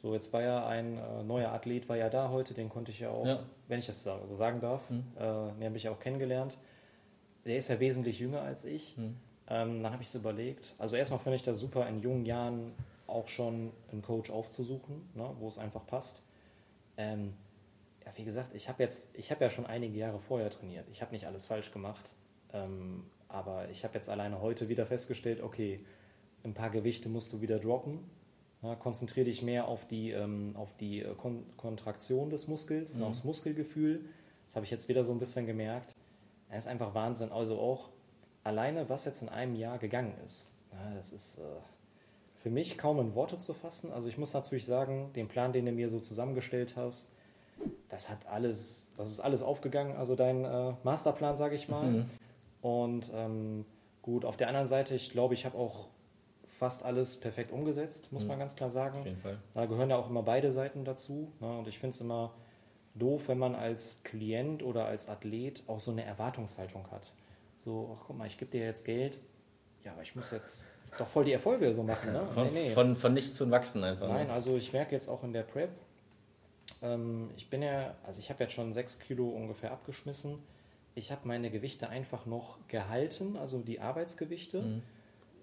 so, 0.02 0.14
jetzt 0.14 0.34
war 0.34 0.42
ja 0.42 0.66
ein 0.66 0.98
äh, 0.98 1.24
neuer 1.24 1.52
Athlet, 1.52 1.88
war 1.88 1.98
ja 1.98 2.10
da 2.10 2.30
heute, 2.30 2.56
den 2.56 2.70
konnte 2.70 2.92
ich 2.92 3.00
ja 3.00 3.12
auch, 3.12 3.26
ja. 3.26 3.40
wenn 3.68 3.78
ich 3.78 3.86
das 3.86 4.04
so 4.04 4.12
also 4.12 4.36
sagen 4.36 4.60
darf, 4.60 4.90
mhm. 4.90 5.04
äh, 5.18 5.22
den 5.60 5.66
habe 5.66 5.78
ich 5.78 5.88
auch 5.88 6.00
kennengelernt. 6.00 6.58
Der 7.46 7.58
ist 7.58 7.68
ja 7.68 7.80
wesentlich 7.80 8.20
jünger 8.20 8.42
als 8.42 8.66
ich. 8.66 8.98
Mhm. 8.98 9.18
Ähm, 9.50 9.82
dann 9.84 9.94
habe 9.94 10.02
ich 10.02 10.10
so 10.10 10.18
überlegt, 10.18 10.74
also 10.80 10.96
erstmal 10.96 11.20
finde 11.20 11.36
ich 11.36 11.44
das 11.44 11.60
super, 11.60 11.88
in 11.88 12.02
jungen 12.02 12.26
Jahren 12.26 12.74
auch 13.08 13.28
schon 13.28 13.72
einen 13.92 14.02
Coach 14.02 14.30
aufzusuchen, 14.30 15.10
ne, 15.14 15.36
wo 15.40 15.48
es 15.48 15.58
einfach 15.58 15.86
passt. 15.86 16.24
Ähm, 16.98 17.34
ja, 18.06 18.12
wie 18.16 18.24
gesagt, 18.24 18.54
ich 18.54 18.70
habe 18.70 18.84
jetzt, 18.84 19.10
ich 19.14 19.32
habe 19.32 19.44
ja 19.44 19.50
schon 19.50 19.66
einige 19.66 19.98
Jahre 19.98 20.20
vorher 20.20 20.50
trainiert. 20.50 20.86
Ich 20.92 21.02
habe 21.02 21.12
nicht 21.12 21.28
alles 21.28 21.46
falsch 21.46 21.72
gemacht, 21.72 22.14
ähm, 22.54 23.06
aber 23.28 23.70
ich 23.70 23.84
habe 23.84 23.96
jetzt 23.96 24.10
alleine 24.10 24.42
heute 24.42 24.70
wieder 24.70 24.86
festgestellt, 24.86 25.42
okay, 25.42 25.86
ein 26.44 26.54
paar 26.54 26.70
Gewichte 26.70 27.10
musst 27.10 27.34
du 27.34 27.42
wieder 27.42 27.60
droppen 27.60 28.10
ja, 28.64 28.76
konzentriere 28.76 29.26
dich 29.26 29.42
mehr 29.42 29.68
auf 29.68 29.88
die, 29.88 30.12
ähm, 30.12 30.56
auf 30.56 30.76
die 30.78 31.02
äh, 31.02 31.16
Kon 31.16 31.46
Kontraktion 31.58 32.30
des 32.30 32.48
Muskels, 32.48 32.98
mhm. 32.98 33.04
aufs 33.04 33.24
Muskelgefühl. 33.24 34.06
Das 34.46 34.56
habe 34.56 34.66
ich 34.66 34.72
jetzt 34.72 34.88
wieder 34.88 35.04
so 35.04 35.12
ein 35.12 35.20
bisschen 35.20 35.46
gemerkt. 35.46 35.96
Es 36.50 36.60
ist 36.60 36.68
einfach 36.68 36.94
Wahnsinn. 36.96 37.32
Also 37.32 37.60
auch 37.60 37.90
alleine, 38.44 38.90
was 38.90 39.06
jetzt 39.06 39.22
in 39.22 39.30
einem 39.30 39.56
Jahr 39.56 39.78
gegangen 39.78 40.16
ist. 40.26 40.54
Ja, 40.72 40.96
das 40.96 41.12
ist 41.12 41.40
äh, 41.40 41.42
für 42.42 42.50
mich 42.50 42.78
kaum 42.78 43.00
in 43.00 43.16
Worte 43.16 43.38
zu 43.38 43.54
fassen. 43.54 43.92
Also 43.92 44.08
ich 44.08 44.18
muss 44.18 44.34
natürlich 44.34 44.66
sagen, 44.66 45.12
den 45.16 45.28
Plan, 45.28 45.54
den 45.54 45.66
du 45.66 45.72
mir 45.72 45.90
so 45.90 46.00
zusammengestellt 46.00 46.76
hast, 46.76 47.14
das 47.90 48.10
hat 48.10 48.28
alles, 48.28 48.92
das 48.98 49.10
ist 49.10 49.20
alles 49.20 49.42
aufgegangen. 49.42 49.96
Also 49.96 50.16
dein 50.16 50.46
äh, 50.46 50.74
Masterplan, 50.84 51.38
sage 51.38 51.56
ich 51.56 51.70
mal. 51.70 51.84
Mhm. 51.84 52.06
Und 52.62 53.12
ähm, 53.14 53.66
gut, 54.02 54.26
auf 54.26 54.38
der 54.38 54.48
anderen 54.48 54.68
Seite, 54.68 54.96
ich 54.96 55.12
glaube, 55.12 55.34
ich 55.34 55.46
habe 55.46 55.58
auch 55.58 55.88
fast 56.46 56.86
alles 56.86 57.20
perfekt 57.20 57.52
umgesetzt, 57.52 58.12
muss 58.12 58.24
mhm. 58.24 58.30
man 58.30 58.40
ganz 58.40 58.56
klar 58.56 58.70
sagen. 58.70 59.00
Auf 59.00 59.06
jeden 59.06 59.22
Fall. 59.22 59.38
Da 59.54 59.66
gehören 59.66 59.90
ja 59.90 59.98
auch 59.98 60.10
immer 60.10 60.24
beide 60.24 60.52
Seiten 60.52 60.86
dazu. 60.86 61.32
Ne? 61.40 61.58
Und 61.58 61.68
ich 61.68 61.80
finde 61.80 61.96
es 61.96 62.02
immer 62.02 62.34
doof, 62.96 63.28
wenn 63.28 63.38
man 63.38 63.56
als 63.56 64.02
Klient 64.04 64.64
oder 64.64 64.86
als 64.86 65.10
Athlet 65.10 65.64
auch 65.68 65.80
so 65.80 65.92
eine 65.92 66.04
Erwartungshaltung 66.04 66.90
hat. 66.92 67.14
So, 67.58 67.96
ach 67.96 68.04
guck 68.08 68.18
mal, 68.18 68.28
ich 68.28 68.38
gebe 68.38 68.52
dir 68.52 68.64
jetzt 68.64 68.86
Geld, 68.86 69.20
ja, 69.84 69.92
aber 69.92 70.02
ich 70.02 70.16
muss 70.16 70.32
jetzt 70.32 70.68
doch 70.98 71.08
voll 71.08 71.26
die 71.26 71.34
Erfolge 71.34 71.74
so 71.74 71.84
machen. 71.84 72.14
Ne? 72.14 72.26
Von, 72.34 72.48
nee, 72.48 72.52
nee. 72.54 72.70
von, 72.72 72.96
von 72.96 73.14
nichts 73.14 73.36
zu 73.36 73.50
wachsen 73.50 73.84
einfach. 73.84 74.08
Ne? 74.08 74.14
Nein, 74.14 74.28
ne? 74.28 74.34
also 74.34 74.56
ich 74.56 74.74
merke 74.74 74.94
jetzt 74.94 75.08
auch 75.08 75.24
in 75.24 75.34
der 75.34 75.44
Prep, 75.44 75.72
ähm, 76.82 77.30
ich 77.36 77.50
bin 77.50 77.62
ja, 77.62 77.96
also 78.06 78.20
ich 78.20 78.30
habe 78.30 78.44
jetzt 78.44 78.54
schon 78.54 78.74
sechs 78.74 79.00
Kilo 79.00 79.30
ungefähr 79.30 79.72
abgeschmissen. 79.72 80.40
Ich 80.96 81.12
habe 81.12 81.28
meine 81.28 81.52
Gewichte 81.52 81.90
einfach 81.90 82.26
noch 82.26 82.58
gehalten, 82.68 83.38
also 83.38 83.60
die 83.60 83.80
Arbeitsgewichte. 83.80 84.62
Mhm 84.62 84.84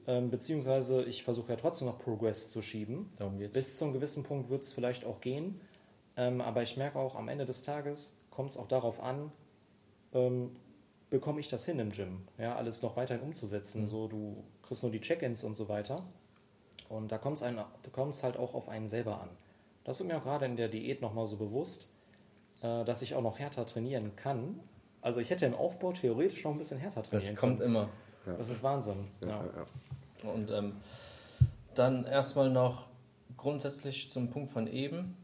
ähm, 0.07 0.31
beziehungsweise 0.31 1.03
ich 1.05 1.25
versuche 1.25 1.53
ja 1.53 1.57
trotzdem 1.57 1.89
noch 1.89 1.99
Progress 1.99 2.49
zu 2.49 2.63
schieben. 2.63 3.11
Darum 3.17 3.39
geht's. 3.39 3.55
Bis 3.55 3.77
zu 3.77 3.85
einem 3.85 3.95
gewissen 3.95 4.23
Punkt 4.23 4.49
wird 4.51 4.63
es 4.63 4.73
vielleicht 4.73 5.05
auch 5.05 5.21
gehen. 5.21 5.61
Ähm, 6.17 6.41
aber 6.41 6.63
ich 6.63 6.77
merke 6.77 6.99
auch, 6.99 7.17
am 7.17 7.29
Ende 7.29 7.47
des 7.47 7.63
Tages 7.63 8.15
kommt 8.31 8.51
es 8.51 8.57
auch 8.57 8.69
darauf 8.69 9.03
an, 9.03 9.33
ähm, 10.13 10.55
bekomme 11.15 11.39
ich 11.39 11.49
das 11.49 11.65
hin 11.65 11.79
im 11.79 11.93
Gym, 11.93 12.27
ja, 12.39 12.57
alles 12.57 12.83
noch 12.83 12.97
weiterhin 12.97 13.23
umzusetzen. 13.23 13.83
Mhm. 13.83 13.87
So, 13.87 14.09
du 14.09 14.43
kriegst 14.63 14.83
nur 14.83 14.91
die 14.91 15.01
Check-ins 15.01 15.45
und 15.45 15.55
so 15.55 15.69
weiter. 15.69 16.05
Und 16.89 17.13
da 17.13 17.19
kommt 17.19 17.39
es 17.39 18.23
halt 18.25 18.37
auch 18.37 18.55
auf 18.55 18.69
einen 18.69 18.89
selber 18.89 19.21
an. 19.21 19.29
Das 19.85 20.01
ist 20.01 20.07
mir 20.09 20.19
auch 20.19 20.25
gerade 20.25 20.45
in 20.47 20.57
der 20.57 20.69
Diät 20.69 21.03
nochmal 21.03 21.29
so 21.29 21.37
bewusst, 21.37 21.87
äh, 22.63 22.85
dass 22.85 23.01
ich 23.01 23.15
auch 23.15 23.23
noch 23.23 23.39
härter 23.39 23.65
trainieren 23.65 24.17
kann. 24.17 24.59
Also 25.03 25.21
ich 25.21 25.31
hätte 25.31 25.47
im 25.47 25.55
Aufbau 25.55 25.93
theoretisch 25.93 26.43
noch 26.43 26.51
ein 26.51 26.59
bisschen 26.59 26.81
härter 26.81 27.05
trainieren 27.05 27.35
Das 27.35 27.41
kommt 27.41 27.61
können. 27.61 27.71
immer. 27.71 27.89
Das 28.27 28.51
ist 28.51 28.65
Wahnsinn. 28.65 29.07
Ja, 29.21 29.45
ja. 29.45 30.29
Und 30.29 30.51
ähm, 30.51 30.81
dann 31.77 32.07
erstmal 32.07 32.51
noch 32.51 32.89
grundsätzlich 33.37 34.11
zum 34.11 34.31
Punkt 34.31 34.51
von 34.51 34.67
eben. 34.67 35.17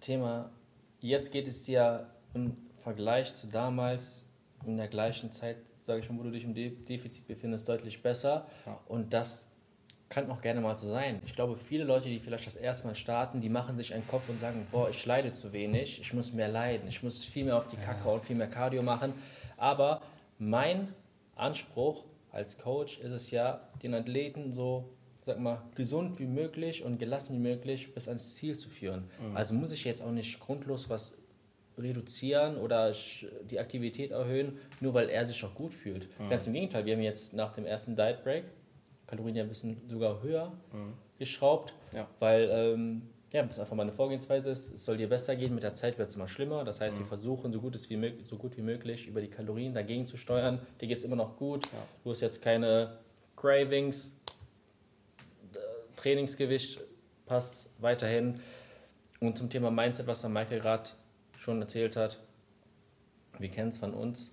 Thema, 0.00 0.50
jetzt 0.98 1.30
geht 1.30 1.46
es 1.46 1.62
dir 1.62 2.08
im 2.34 2.56
Vergleich 2.78 3.34
zu 3.36 3.46
damals 3.46 4.26
in 4.66 4.76
der 4.76 4.88
gleichen 4.88 5.32
Zeit, 5.32 5.56
sage 5.86 6.00
ich 6.00 6.10
mal, 6.10 6.18
wo 6.18 6.22
du 6.22 6.30
dich 6.30 6.44
im 6.44 6.54
Defizit 6.54 7.26
befindest, 7.26 7.68
deutlich 7.68 8.02
besser. 8.02 8.46
Ja. 8.66 8.78
Und 8.86 9.12
das 9.12 9.52
kann 10.12 10.30
auch 10.30 10.42
gerne 10.42 10.60
mal 10.60 10.76
so 10.76 10.88
sein. 10.88 11.22
Ich 11.24 11.34
glaube, 11.34 11.56
viele 11.56 11.84
Leute, 11.84 12.08
die 12.08 12.20
vielleicht 12.20 12.46
das 12.46 12.56
erste 12.56 12.86
Mal 12.86 12.94
starten, 12.94 13.40
die 13.40 13.48
machen 13.48 13.78
sich 13.78 13.94
einen 13.94 14.06
Kopf 14.06 14.28
und 14.28 14.38
sagen, 14.38 14.66
boah, 14.70 14.90
ich 14.90 15.06
leide 15.06 15.32
zu 15.32 15.54
wenig, 15.54 16.00
ich 16.00 16.12
muss 16.12 16.34
mehr 16.34 16.48
leiden, 16.48 16.86
ich 16.86 17.02
muss 17.02 17.24
viel 17.24 17.44
mehr 17.44 17.56
auf 17.56 17.66
die 17.66 17.76
Kacke 17.76 18.08
und 18.08 18.22
viel 18.22 18.36
mehr 18.36 18.48
Cardio 18.48 18.82
machen. 18.82 19.14
Aber 19.56 20.02
mein 20.38 20.88
Anspruch 21.34 22.04
als 22.30 22.58
Coach 22.58 22.98
ist 22.98 23.12
es 23.12 23.30
ja, 23.30 23.66
den 23.82 23.94
Athleten 23.94 24.52
so, 24.52 24.90
sag 25.24 25.38
mal, 25.38 25.62
gesund 25.74 26.18
wie 26.18 26.26
möglich 26.26 26.82
und 26.82 26.98
gelassen 26.98 27.36
wie 27.36 27.48
möglich 27.48 27.94
bis 27.94 28.06
ans 28.06 28.34
Ziel 28.34 28.56
zu 28.58 28.68
führen. 28.68 29.08
Mhm. 29.18 29.36
Also 29.36 29.54
muss 29.54 29.72
ich 29.72 29.84
jetzt 29.84 30.02
auch 30.02 30.10
nicht 30.10 30.40
grundlos 30.40 30.90
was 30.90 31.14
reduzieren 31.78 32.56
oder 32.56 32.94
die 33.50 33.58
Aktivität 33.58 34.10
erhöhen, 34.10 34.58
nur 34.80 34.94
weil 34.94 35.08
er 35.08 35.26
sich 35.26 35.44
auch 35.44 35.54
gut 35.54 35.72
fühlt. 35.72 36.08
Mhm. 36.18 36.30
Ganz 36.30 36.46
im 36.46 36.52
Gegenteil, 36.52 36.84
wir 36.84 36.94
haben 36.94 37.02
jetzt 37.02 37.34
nach 37.34 37.52
dem 37.52 37.66
ersten 37.66 37.96
Diet 37.96 38.22
Break 38.22 38.44
Kalorien 39.12 39.36
ja 39.36 39.42
ein 39.42 39.48
bisschen 39.50 39.76
sogar 39.90 40.22
höher 40.22 40.52
mhm. 40.72 40.94
geschraubt, 41.18 41.74
ja. 41.92 42.08
weil 42.18 42.48
ähm, 42.50 43.02
ja, 43.30 43.42
das 43.42 43.52
ist 43.52 43.58
einfach 43.60 43.76
meine 43.76 43.92
Vorgehensweise. 43.92 44.50
Ist, 44.50 44.74
es 44.74 44.84
soll 44.86 44.96
dir 44.96 45.08
besser 45.08 45.36
gehen, 45.36 45.54
mit 45.54 45.62
der 45.62 45.74
Zeit 45.74 45.98
wird 45.98 46.08
es 46.08 46.16
immer 46.16 46.28
schlimmer. 46.28 46.64
Das 46.64 46.80
heißt, 46.80 46.96
mhm. 46.96 47.02
wir 47.02 47.06
versuchen 47.06 47.52
so 47.52 47.60
gut, 47.60 47.78
wie 47.90 47.96
möglich, 47.96 48.26
so 48.26 48.36
gut 48.36 48.56
wie 48.56 48.62
möglich 48.62 49.06
über 49.06 49.20
die 49.20 49.28
Kalorien 49.28 49.74
dagegen 49.74 50.06
zu 50.06 50.16
steuern. 50.16 50.60
Dir 50.80 50.88
geht 50.88 50.98
es 50.98 51.04
immer 51.04 51.16
noch 51.16 51.36
gut. 51.36 51.66
Ja. 51.66 51.78
Du 52.04 52.10
hast 52.10 52.22
jetzt 52.22 52.40
keine 52.40 52.98
Cravings. 53.36 54.16
Trainingsgewicht 55.96 56.80
passt 57.26 57.68
weiterhin. 57.78 58.40
Und 59.20 59.36
zum 59.36 59.50
Thema 59.50 59.70
Mindset, 59.70 60.06
was 60.06 60.22
der 60.22 60.30
Michael 60.30 60.60
gerade 60.60 60.90
schon 61.42 61.60
erzählt 61.60 61.96
hat. 61.96 62.20
Wir 63.38 63.48
kennen 63.48 63.70
es 63.70 63.78
von 63.78 63.94
uns. 63.94 64.30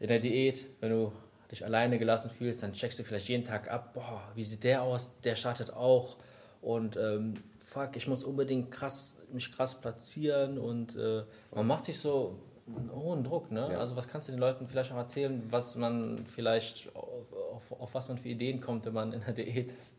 In 0.00 0.08
der 0.08 0.18
Diät, 0.18 0.66
wenn 0.80 0.90
du 0.90 1.12
dich 1.50 1.64
alleine 1.64 1.98
gelassen 1.98 2.30
fühlst, 2.30 2.62
dann 2.62 2.72
checkst 2.72 2.98
du 2.98 3.04
vielleicht 3.04 3.28
jeden 3.28 3.44
Tag 3.44 3.70
ab, 3.70 3.94
boah, 3.94 4.22
wie 4.34 4.44
sieht 4.44 4.64
der 4.64 4.82
aus? 4.82 5.10
Der 5.20 5.36
startet 5.36 5.72
auch. 5.72 6.16
Und 6.60 6.96
ähm, 6.96 7.34
fuck, 7.64 7.96
ich 7.96 8.08
muss 8.08 8.24
unbedingt 8.24 8.70
krass, 8.70 9.22
mich 9.32 9.52
krass 9.52 9.80
platzieren 9.80 10.58
und 10.58 10.96
äh, 10.96 11.22
man 11.54 11.66
macht 11.66 11.84
sich 11.84 11.98
so 11.98 12.40
einen 12.66 12.92
hohen 12.92 13.22
Druck. 13.22 13.50
Ne? 13.52 13.68
Ja. 13.72 13.78
Also 13.78 13.94
was 13.94 14.08
kannst 14.08 14.28
du 14.28 14.32
den 14.32 14.40
Leuten 14.40 14.66
vielleicht 14.66 14.92
auch 14.92 14.96
erzählen, 14.96 15.42
was 15.48 15.76
man 15.76 16.26
vielleicht, 16.26 16.94
auf, 16.96 17.32
auf, 17.32 17.80
auf 17.80 17.94
was 17.94 18.08
man 18.08 18.18
für 18.18 18.28
Ideen 18.28 18.60
kommt, 18.60 18.84
wenn 18.84 18.94
man 18.94 19.12
in 19.12 19.20
der 19.20 19.32
Diät 19.32 19.70
ist? 19.70 19.94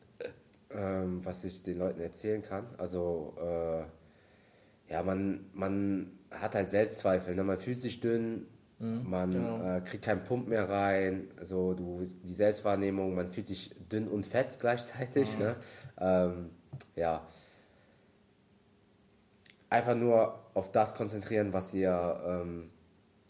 Ähm, 0.71 1.25
was 1.25 1.43
ich 1.45 1.63
den 1.63 1.79
Leuten 1.79 2.01
erzählen 2.01 2.43
kann, 2.43 2.67
also 2.77 3.33
äh, 3.39 3.85
ja, 4.89 5.03
man, 5.03 5.45
man 5.53 6.11
hat 6.31 6.55
halt 6.55 6.69
Selbstzweifel, 6.69 7.35
ne? 7.35 7.43
man 7.43 7.57
fühlt 7.57 7.79
sich 7.79 7.99
dünn, 7.99 8.47
mhm, 8.79 9.09
man 9.09 9.31
genau. 9.31 9.77
äh, 9.77 9.81
kriegt 9.81 10.03
keinen 10.03 10.23
Pump 10.23 10.47
mehr 10.47 10.67
rein, 10.67 11.29
also 11.37 11.73
du, 11.73 12.05
die 12.23 12.33
Selbstwahrnehmung, 12.33 13.15
man 13.15 13.31
fühlt 13.31 13.47
sich 13.47 13.75
dünn 13.91 14.07
und 14.07 14.25
fett 14.25 14.59
gleichzeitig. 14.59 15.31
Mhm. 15.33 15.39
Ne? 15.39 15.55
Ähm, 15.99 16.49
ja, 16.95 17.27
einfach 19.69 19.95
nur 19.95 20.39
auf 20.53 20.71
das 20.71 20.95
konzentrieren, 20.95 21.53
was 21.53 21.73
ihr 21.73 22.21
ähm, 22.25 22.69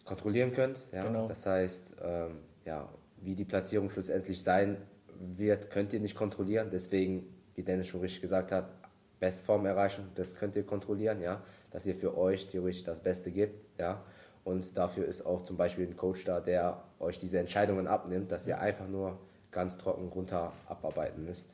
kontrollieren 0.06 0.52
könnt. 0.52 0.88
Ja? 0.92 1.04
Genau. 1.04 1.28
Das 1.28 1.46
heißt, 1.46 1.98
ähm, 2.02 2.40
ja, 2.66 2.90
wie 3.22 3.36
die 3.36 3.46
Platzierung 3.46 3.90
schlussendlich 3.90 4.42
sein 4.42 4.78
wird, 5.20 5.70
könnt 5.70 5.94
ihr 5.94 6.00
nicht 6.00 6.16
kontrollieren. 6.16 6.70
Deswegen, 6.72 7.28
wie 7.56 7.64
Dennis 7.64 7.88
schon 7.88 8.02
richtig 8.02 8.22
gesagt 8.22 8.52
hat, 8.52 8.72
Bestform 9.20 9.66
erreichen, 9.66 10.10
das 10.16 10.36
könnt 10.36 10.56
ihr 10.56 10.66
kontrollieren, 10.66 11.22
ja, 11.22 11.42
dass 11.72 11.86
ihr 11.86 11.96
für 11.96 12.18
euch 12.18 12.48
theoretisch 12.48 12.84
das 12.84 13.00
Beste 13.00 13.32
gibt, 13.32 13.80
ja. 13.80 14.02
Und 14.46 14.78
dafür 14.78 15.06
ist 15.06 15.26
auch 15.26 15.44
zum 15.44 15.58
Beispiel 15.58 15.86
ein 15.86 15.98
Coach 15.98 16.24
da, 16.26 16.40
der 16.40 16.82
euch 17.00 17.20
diese 17.20 17.40
Entscheidungen 17.40 17.88
abnimmt, 17.88 18.32
dass 18.32 18.48
ihr 18.48 18.60
einfach 18.60 18.88
nur 18.88 19.20
ganz 19.52 19.78
trocken 19.78 20.08
runter 20.08 20.54
abarbeiten 20.68 21.26
müsst. 21.26 21.52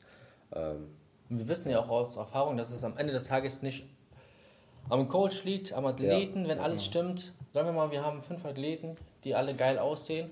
Ähm, 0.54 0.88
wir 1.30 1.48
wissen 1.48 1.72
ja 1.72 1.80
auch 1.80 1.90
aus 1.90 2.16
Erfahrung, 2.18 2.56
dass 2.58 2.72
es 2.72 2.84
am 2.84 2.96
Ende 2.98 3.12
des 3.12 3.26
Tages 3.26 3.62
nicht 3.64 3.86
am 4.90 5.08
Coach 5.08 5.44
liegt, 5.44 5.74
am 5.74 5.86
Athleten, 5.88 6.44
Ja. 6.44 6.50
wenn 6.50 6.60
alles 6.60 6.86
stimmt. 6.86 7.34
Sagen 7.54 7.68
wir 7.68 7.74
mal, 7.74 7.90
wir 7.92 8.06
haben 8.06 8.22
fünf 8.22 8.46
Athleten, 8.46 8.96
die 9.24 9.34
alle 9.34 9.56
geil 9.56 9.80
aussehen. 9.80 10.30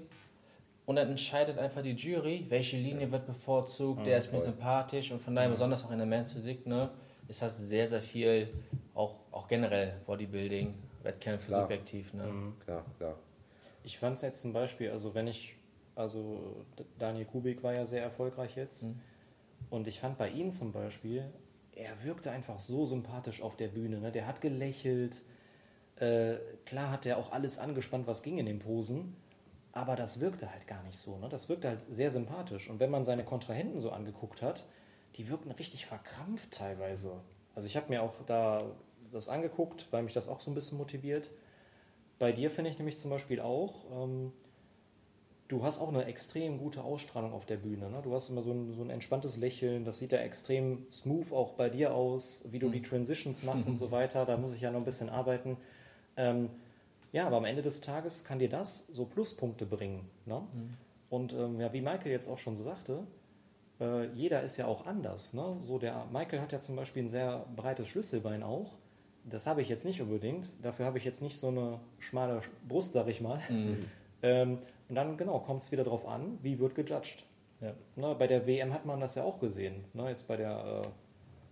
Und 0.85 0.97
dann 0.97 1.09
entscheidet 1.09 1.57
einfach 1.57 1.81
die 1.81 1.93
Jury, 1.93 2.45
welche 2.49 2.77
Linie 2.77 3.11
wird 3.11 3.25
bevorzugt, 3.25 4.05
der 4.05 4.17
ist 4.17 4.31
mir 4.31 4.39
sympathisch. 4.39 5.11
Und 5.11 5.21
von 5.21 5.33
daher, 5.33 5.49
besonders 5.49 5.85
auch 5.85 5.91
in 5.91 5.97
der 5.97 6.05
Men's 6.05 6.33
Physik, 6.33 6.67
ne, 6.67 6.89
ist 7.33 7.41
das 7.41 7.57
sehr, 7.57 7.87
sehr 7.87 8.01
viel, 8.01 8.47
auch, 8.93 9.15
auch 9.31 9.47
generell 9.47 9.99
Bodybuilding, 10.05 10.75
Wettkämpfe 11.01 11.47
Klar. 11.47 11.61
subjektiv. 11.61 12.13
Ne? 12.13 12.53
klar, 12.63 12.85
klar. 12.97 13.15
Ich 13.83 13.97
fand 13.97 14.17
es 14.17 14.21
jetzt 14.21 14.39
zum 14.39 14.53
Beispiel, 14.53 14.91
also 14.91 15.15
wenn 15.15 15.25
ich, 15.25 15.55
also 15.95 16.63
Daniel 16.99 17.25
Kubik 17.25 17.63
war 17.63 17.73
ja 17.73 17.87
sehr 17.87 18.03
erfolgreich 18.03 18.55
jetzt. 18.55 18.85
Und 19.71 19.87
ich 19.87 19.99
fand 19.99 20.19
bei 20.19 20.29
ihm 20.29 20.51
zum 20.51 20.73
Beispiel, 20.73 21.25
er 21.75 22.03
wirkte 22.03 22.29
einfach 22.29 22.59
so 22.59 22.85
sympathisch 22.85 23.41
auf 23.41 23.55
der 23.57 23.69
Bühne. 23.69 23.99
Ne? 23.99 24.11
Der 24.11 24.27
hat 24.27 24.39
gelächelt. 24.39 25.23
Äh, 25.95 26.35
klar 26.65 26.91
hat 26.91 27.07
er 27.07 27.17
auch 27.17 27.31
alles 27.31 27.57
angespannt, 27.57 28.05
was 28.05 28.21
ging 28.21 28.37
in 28.37 28.45
den 28.45 28.59
Posen. 28.59 29.15
Aber 29.71 29.95
das 29.95 30.19
wirkte 30.19 30.51
halt 30.51 30.67
gar 30.67 30.83
nicht 30.83 30.99
so. 30.99 31.17
Ne? 31.17 31.29
Das 31.29 31.49
wirkte 31.49 31.69
halt 31.69 31.81
sehr 31.89 32.11
sympathisch. 32.11 32.69
Und 32.69 32.79
wenn 32.79 32.91
man 32.91 33.03
seine 33.03 33.23
Kontrahenten 33.23 33.79
so 33.79 33.89
angeguckt 33.89 34.43
hat, 34.43 34.65
die 35.15 35.29
wirkten 35.29 35.51
richtig 35.51 35.85
verkrampft 35.85 36.51
teilweise. 36.51 37.19
Also 37.55 37.67
ich 37.67 37.75
habe 37.75 37.89
mir 37.89 38.01
auch 38.01 38.13
da 38.25 38.63
das 39.11 39.29
angeguckt, 39.29 39.87
weil 39.91 40.03
mich 40.03 40.13
das 40.13 40.27
auch 40.27 40.41
so 40.41 40.51
ein 40.51 40.55
bisschen 40.55 40.77
motiviert. 40.77 41.29
Bei 42.19 42.31
dir 42.31 42.49
finde 42.49 42.71
ich 42.71 42.77
nämlich 42.77 42.97
zum 42.97 43.11
Beispiel 43.11 43.39
auch, 43.39 43.85
ähm, 43.91 44.31
du 45.47 45.63
hast 45.63 45.79
auch 45.79 45.89
eine 45.89 46.05
extrem 46.05 46.57
gute 46.57 46.83
Ausstrahlung 46.83 47.33
auf 47.33 47.45
der 47.45 47.57
Bühne. 47.57 47.89
Ne? 47.89 48.01
Du 48.01 48.13
hast 48.13 48.29
immer 48.29 48.41
so 48.41 48.51
ein, 48.51 48.73
so 48.73 48.81
ein 48.81 48.89
entspanntes 48.89 49.37
Lächeln, 49.37 49.85
das 49.85 49.99
sieht 49.99 50.11
ja 50.11 50.19
extrem 50.19 50.87
smooth 50.91 51.31
auch 51.31 51.53
bei 51.53 51.69
dir 51.69 51.93
aus, 51.93 52.45
wie 52.49 52.59
du 52.59 52.69
die 52.69 52.81
Transitions 52.81 53.43
machst 53.43 53.67
und 53.67 53.77
so 53.77 53.91
weiter. 53.91 54.25
Da 54.25 54.37
muss 54.37 54.55
ich 54.55 54.61
ja 54.61 54.71
noch 54.71 54.79
ein 54.79 54.85
bisschen 54.85 55.09
arbeiten. 55.09 55.57
Ähm, 56.17 56.49
ja, 57.11 57.27
aber 57.27 57.37
am 57.37 57.45
Ende 57.45 57.61
des 57.61 57.81
Tages 57.81 58.23
kann 58.23 58.39
dir 58.39 58.49
das 58.49 58.87
so 58.91 59.05
Pluspunkte 59.05 59.67
bringen. 59.67 60.09
Ne? 60.25 60.41
Und 61.09 61.33
ähm, 61.33 61.59
ja, 61.59 61.71
wie 61.71 61.81
Michael 61.81 62.11
jetzt 62.11 62.27
auch 62.27 62.39
schon 62.39 62.55
so 62.55 62.63
sagte, 62.63 63.05
äh, 63.83 64.05
jeder 64.13 64.41
ist 64.43 64.57
ja 64.57 64.65
auch 64.65 64.85
anders. 64.85 65.33
Ne? 65.33 65.57
So 65.61 65.77
der 65.77 66.05
Michael 66.11 66.39
hat 66.41 66.51
ja 66.51 66.59
zum 66.59 66.75
Beispiel 66.75 67.03
ein 67.03 67.09
sehr 67.09 67.45
breites 67.55 67.87
Schlüsselbein 67.87 68.43
auch. 68.43 68.71
Das 69.25 69.47
habe 69.47 69.61
ich 69.61 69.69
jetzt 69.69 69.85
nicht 69.85 70.01
unbedingt. 70.01 70.49
Dafür 70.61 70.85
habe 70.85 70.97
ich 70.97 71.05
jetzt 71.05 71.21
nicht 71.21 71.37
so 71.37 71.47
eine 71.47 71.79
schmale 71.99 72.41
Brust, 72.67 72.93
sag 72.93 73.07
ich 73.07 73.21
mal. 73.21 73.39
Ähm, 74.25 74.59
und 74.87 74.95
dann, 74.95 75.17
genau, 75.17 75.39
kommt 75.39 75.63
es 75.63 75.71
wieder 75.73 75.83
darauf 75.83 76.07
an, 76.07 76.39
wie 76.41 76.57
wird 76.57 76.75
gejudged. 76.75 77.25
Ja. 77.59 77.73
Ne, 77.97 78.15
bei 78.17 78.25
der 78.25 78.47
WM 78.47 78.73
hat 78.73 78.85
man 78.85 79.01
das 79.01 79.15
ja 79.15 79.23
auch 79.23 79.39
gesehen. 79.39 79.83
Ne? 79.93 80.07
Jetzt 80.07 80.29
bei 80.29 80.37
der 80.37 80.81
äh, 80.83 80.87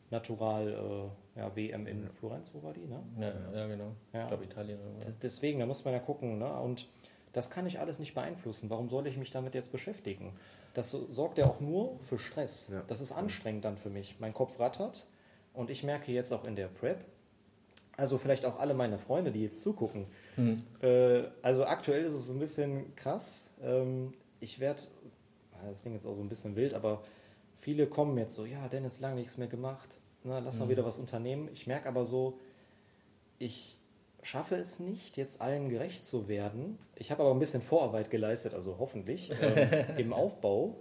Natural 0.10 1.12
äh, 1.36 1.40
ja, 1.40 1.56
WM 1.56 1.86
in 1.88 2.10
Florenz, 2.12 2.54
wo 2.54 2.64
war 2.64 2.74
die? 2.74 2.86
Ne? 2.86 3.04
Ja, 3.20 3.60
ja, 3.60 3.68
genau. 3.68 3.92
Ja. 4.14 4.22
Ich 4.22 4.28
glaube 4.30 4.46
Italien 4.46 4.80
oder 4.80 5.12
Deswegen, 5.22 5.60
da 5.60 5.66
muss 5.66 5.84
man 5.84 5.94
ja 5.94 6.00
gucken. 6.00 6.38
Ne? 6.38 6.54
Und 6.62 6.88
das 7.34 7.50
kann 7.50 7.66
ich 7.66 7.80
alles 7.80 8.00
nicht 8.00 8.14
beeinflussen. 8.14 8.70
Warum 8.70 8.88
soll 8.90 9.08
ich 9.08 9.18
mich 9.18 9.32
damit 9.32 9.54
jetzt 9.56 9.72
beschäftigen? 9.72 10.34
Das 10.74 10.92
so- 10.92 11.08
sorgt 11.12 11.38
ja 11.38 11.46
auch 11.46 11.60
nur 11.60 12.00
für 12.02 12.20
Stress. 12.20 12.70
Ja. 12.72 12.84
Das 12.88 13.02
ist 13.02 13.12
anstrengend 13.12 13.66
dann 13.66 13.78
für 13.78 13.90
mich. 13.90 14.20
Mein 14.20 14.34
Kopf 14.34 14.60
rattert 14.60 15.06
und 15.54 15.70
ich 15.70 15.84
merke 15.84 16.12
jetzt 16.12 16.32
auch 16.32 16.46
in 16.46 16.56
der 16.56 16.68
Prep, 16.68 17.04
also 17.98 18.18
vielleicht 18.18 18.46
auch 18.46 18.60
alle 18.60 18.74
meine 18.74 18.98
Freunde, 18.98 19.32
die 19.32 19.44
jetzt 19.44 19.62
zugucken. 19.62 20.06
Äh, 20.82 21.24
also 21.42 21.66
aktuell 21.66 22.04
ist 22.06 22.14
es 22.14 22.30
ein 22.30 22.40
bisschen 22.40 22.96
krass. 22.96 23.52
Ähm, 23.62 24.14
ich 24.40 24.60
werde, 24.60 24.82
das 25.68 25.82
klingt 25.82 25.96
jetzt 25.96 26.06
auch 26.08 26.16
so 26.16 26.22
ein 26.22 26.30
bisschen 26.30 26.56
wild, 26.56 26.74
aber 26.74 27.04
viele 27.58 27.86
kommen 27.88 28.18
jetzt 28.18 28.34
so, 28.34 28.46
ja, 28.46 28.68
Dennis, 28.70 29.02
lange 29.02 29.16
nichts 29.16 29.38
mehr 29.38 29.48
gemacht, 29.48 30.00
Na, 30.24 30.40
lass 30.40 30.60
mal 30.60 30.70
wieder 30.70 30.86
was 30.86 30.98
unternehmen. 31.00 31.50
Ich 31.52 31.68
merke 31.68 31.88
aber 31.90 32.06
so, 32.06 32.40
ich 33.40 33.78
schaffe 34.24 34.56
es 34.56 34.80
nicht, 34.80 35.18
jetzt 35.18 35.42
allen 35.42 35.70
gerecht 35.70 36.06
zu 36.06 36.28
werden. 36.28 36.78
Ich 36.96 37.12
habe 37.12 37.24
aber 37.24 37.32
ein 37.32 37.40
bisschen 37.40 37.62
Vorarbeit 37.62 38.10
geleistet, 38.10 38.54
also 38.54 38.78
hoffentlich, 38.80 39.32
ähm, 39.42 39.86
im 39.98 40.14
Aufbau. 40.14 40.78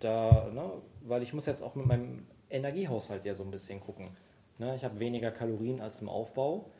Da, 0.00 0.50
ne, 0.52 0.70
weil 1.02 1.22
ich 1.22 1.32
muss 1.32 1.46
jetzt 1.46 1.62
auch 1.62 1.74
mit 1.74 1.86
meinem 1.86 2.26
Energiehaushalt 2.50 3.24
ja 3.24 3.34
so 3.34 3.42
ein 3.42 3.50
bisschen 3.50 3.80
gucken. 3.80 4.08
Ne, 4.58 4.74
ich 4.76 4.84
habe 4.84 5.00
weniger 5.00 5.30
Kalorien 5.30 5.80
als 5.80 6.00
im 6.00 6.08
Aufbau, 6.08 6.70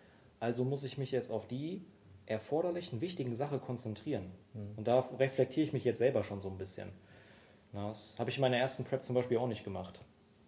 also 0.41 0.65
muss 0.65 0.85
ich 0.85 0.99
mich 0.99 1.11
jetzt 1.11 1.31
auf 1.31 1.47
die 1.47 1.85
erforderlichen, 2.27 3.01
wichtigen 3.01 3.35
Sachen 3.35 3.61
konzentrieren. 3.61 4.31
Und 4.77 4.87
da 4.87 5.01
reflektiere 5.19 5.67
ich 5.67 5.73
mich 5.73 5.85
jetzt 5.85 5.99
selber 5.99 6.25
schon 6.25 6.41
so 6.41 6.49
ein 6.49 6.57
bisschen. 6.59 6.89
Na, 7.73 7.89
das 7.89 8.15
habe 8.19 8.31
ich 8.31 8.37
in 8.37 8.41
meiner 8.41 8.57
ersten 8.57 8.85
Prep 8.85 9.03
zum 9.03 9.15
Beispiel 9.15 9.37
auch 9.37 9.49
nicht 9.49 9.65
gemacht. 9.65 10.01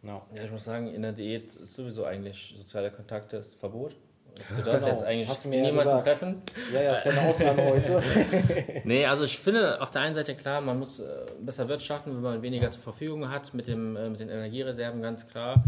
Ja. 0.03 0.23
Ja, 0.35 0.45
ich 0.45 0.51
muss 0.51 0.65
sagen, 0.65 0.93
in 0.93 1.03
der 1.03 1.13
Diät 1.13 1.55
ist 1.55 1.75
sowieso 1.75 2.05
eigentlich 2.05 2.55
soziale 2.57 2.91
Kontakte 2.91 3.37
ist 3.39 3.57
Verbot. 3.57 3.97
Du 4.37 4.63
darfst 4.63 4.85
Genau, 4.85 4.87
jetzt 4.89 5.03
eigentlich 5.05 5.29
hast 5.29 5.45
du 5.45 5.49
mir 5.49 5.57
ja 5.59 5.63
niemanden 5.65 5.85
gesagt. 6.05 6.05
treffen. 6.07 6.43
ja, 6.73 6.83
ja, 6.83 6.93
ist 6.95 7.05
ja 7.07 7.13
eine 7.13 7.21
Ausnahme 7.23 7.65
heute. 7.65 8.03
Nee, 8.85 9.07
also 9.07 9.25
ich 9.25 9.39
finde 9.39 9.81
auf 9.81 9.91
der 9.91 10.03
einen 10.03 10.15
Seite 10.15 10.35
klar, 10.35 10.61
man 10.61 10.79
muss 10.79 11.01
äh, 11.01 11.05
besser 11.41 11.69
wirtschaften, 11.69 12.15
wenn 12.15 12.23
man 12.23 12.43
weniger 12.43 12.71
zur 12.71 12.83
Verfügung 12.83 13.31
hat, 13.31 13.55
mit, 13.55 13.67
dem, 13.67 13.97
äh, 13.97 14.09
mit 14.09 14.21
den 14.21 14.29
Energiereserven 14.29 15.01
ganz 15.03 15.27
klar. 15.29 15.65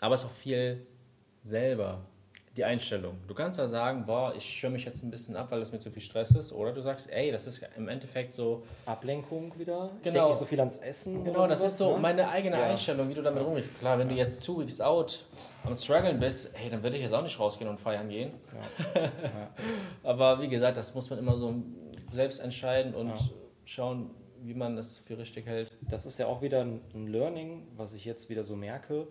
Aber 0.00 0.14
es 0.14 0.22
ist 0.22 0.26
auch 0.28 0.32
viel 0.32 0.84
selber, 1.42 2.00
die 2.56 2.64
Einstellung. 2.64 3.14
Du 3.26 3.34
kannst 3.34 3.58
ja 3.58 3.66
sagen, 3.66 4.04
boah, 4.04 4.34
ich 4.36 4.44
schirme 4.44 4.74
mich 4.74 4.84
jetzt 4.84 5.02
ein 5.02 5.10
bisschen 5.10 5.36
ab, 5.36 5.50
weil 5.50 5.62
es 5.62 5.72
mir 5.72 5.78
zu 5.78 5.90
viel 5.90 6.02
Stress 6.02 6.32
ist. 6.32 6.52
Oder 6.52 6.72
du 6.72 6.82
sagst, 6.82 7.08
ey, 7.10 7.32
das 7.32 7.46
ist 7.46 7.62
im 7.76 7.88
Endeffekt 7.88 8.34
so, 8.34 8.62
Ablenkung 8.84 9.58
wieder. 9.58 9.90
Ich 9.96 10.02
Genau. 10.02 10.14
denke 10.14 10.28
nicht 10.28 10.36
so 10.38 10.44
viel 10.44 10.58
ans 10.60 10.76
Essen. 10.78 11.24
Genau, 11.24 11.46
das 11.46 11.60
sowas, 11.60 11.72
ist 11.72 11.78
so 11.78 11.94
ne? 11.94 11.98
meine 12.00 12.28
eigene 12.28 12.56
Ja. 12.58 12.64
Einstellung, 12.64 13.08
wie 13.08 13.14
du 13.14 13.22
damit 13.22 13.42
rumgehst. 13.42 13.78
Klar, 13.78 13.98
wenn 13.98 14.08
du 14.10 14.14
jetzt 14.14 14.44
two 14.44 14.60
weeks 14.60 14.80
out 14.82 15.24
am 15.64 15.76
struggeln 15.78 16.20
bist, 16.20 16.50
hey, 16.52 16.68
dann 16.68 16.82
würde 16.82 16.96
ich 16.96 17.02
jetzt 17.02 17.14
auch 17.14 17.22
nicht 17.22 17.38
rausgehen 17.40 17.70
und 17.70 17.80
feiern 17.80 18.08
gehen. 18.10 18.32
Aber 20.02 20.40
wie 20.40 20.48
gesagt, 20.48 20.76
das 20.76 20.94
muss 20.94 21.08
man 21.10 21.18
immer 21.18 21.36
so 21.36 21.54
selbst 22.12 22.40
entscheiden 22.40 22.94
und 22.94 23.08
Ja. 23.08 23.16
schauen, 23.64 24.10
wie 24.42 24.54
man 24.54 24.76
das 24.76 24.96
für 24.96 25.16
richtig 25.18 25.46
hält. 25.46 25.70
Das 25.88 26.04
ist 26.04 26.18
ja 26.18 26.26
auch 26.26 26.42
wieder 26.42 26.60
ein 26.62 26.80
ein 26.94 27.06
Learning, 27.06 27.66
was 27.76 27.94
ich 27.94 28.04
jetzt 28.04 28.28
wieder 28.28 28.42
so 28.44 28.56
merke, 28.56 29.06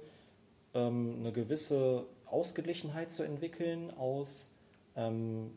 ähm, 0.74 1.18
eine 1.20 1.32
gewisse 1.32 2.06
Ausgeglichenheit 2.32 3.12
zu 3.12 3.24
entwickeln 3.24 3.92
aus, 3.98 4.56
ähm, 4.96 5.52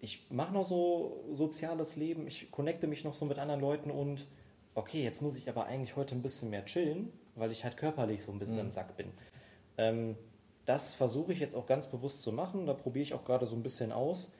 ich 0.00 0.26
mache 0.30 0.52
noch 0.52 0.64
so 0.64 1.24
soziales 1.32 1.96
Leben, 1.96 2.26
ich 2.26 2.50
connecte 2.50 2.86
mich 2.86 3.04
noch 3.04 3.14
so 3.14 3.24
mit 3.24 3.38
anderen 3.38 3.60
Leuten 3.60 3.90
und 3.90 4.26
okay, 4.74 5.02
jetzt 5.02 5.22
muss 5.22 5.36
ich 5.36 5.48
aber 5.48 5.66
eigentlich 5.66 5.96
heute 5.96 6.14
ein 6.14 6.22
bisschen 6.22 6.50
mehr 6.50 6.64
chillen, 6.64 7.12
weil 7.36 7.50
ich 7.50 7.64
halt 7.64 7.76
körperlich 7.76 8.22
so 8.22 8.32
ein 8.32 8.38
bisschen 8.38 8.58
im 8.58 8.70
Sack 8.70 8.96
bin. 8.96 9.12
Ähm, 9.78 10.16
das 10.66 10.94
versuche 10.94 11.32
ich 11.32 11.40
jetzt 11.40 11.54
auch 11.54 11.66
ganz 11.66 11.86
bewusst 11.86 12.22
zu 12.22 12.32
machen, 12.32 12.66
da 12.66 12.74
probiere 12.74 13.02
ich 13.02 13.14
auch 13.14 13.24
gerade 13.24 13.46
so 13.46 13.56
ein 13.56 13.62
bisschen 13.62 13.92
aus, 13.92 14.34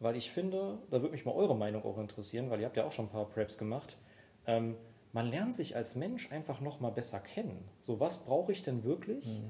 weil 0.00 0.16
ich 0.16 0.30
finde, 0.30 0.78
da 0.90 1.00
würde 1.00 1.12
mich 1.12 1.24
mal 1.24 1.34
eure 1.34 1.56
Meinung 1.56 1.84
auch 1.84 1.98
interessieren, 1.98 2.50
weil 2.50 2.60
ihr 2.60 2.66
habt 2.66 2.76
ja 2.76 2.84
auch 2.84 2.92
schon 2.92 3.06
ein 3.06 3.10
paar 3.10 3.28
Preps 3.28 3.58
gemacht. 3.58 3.98
Ähm, 4.46 4.76
man 5.12 5.28
lernt 5.28 5.54
sich 5.54 5.76
als 5.76 5.94
Mensch 5.94 6.32
einfach 6.32 6.60
noch 6.60 6.80
mal 6.80 6.90
besser 6.90 7.20
kennen. 7.20 7.68
So, 7.80 8.00
was 8.00 8.24
brauche 8.24 8.52
ich 8.52 8.62
denn 8.62 8.84
wirklich 8.84 9.40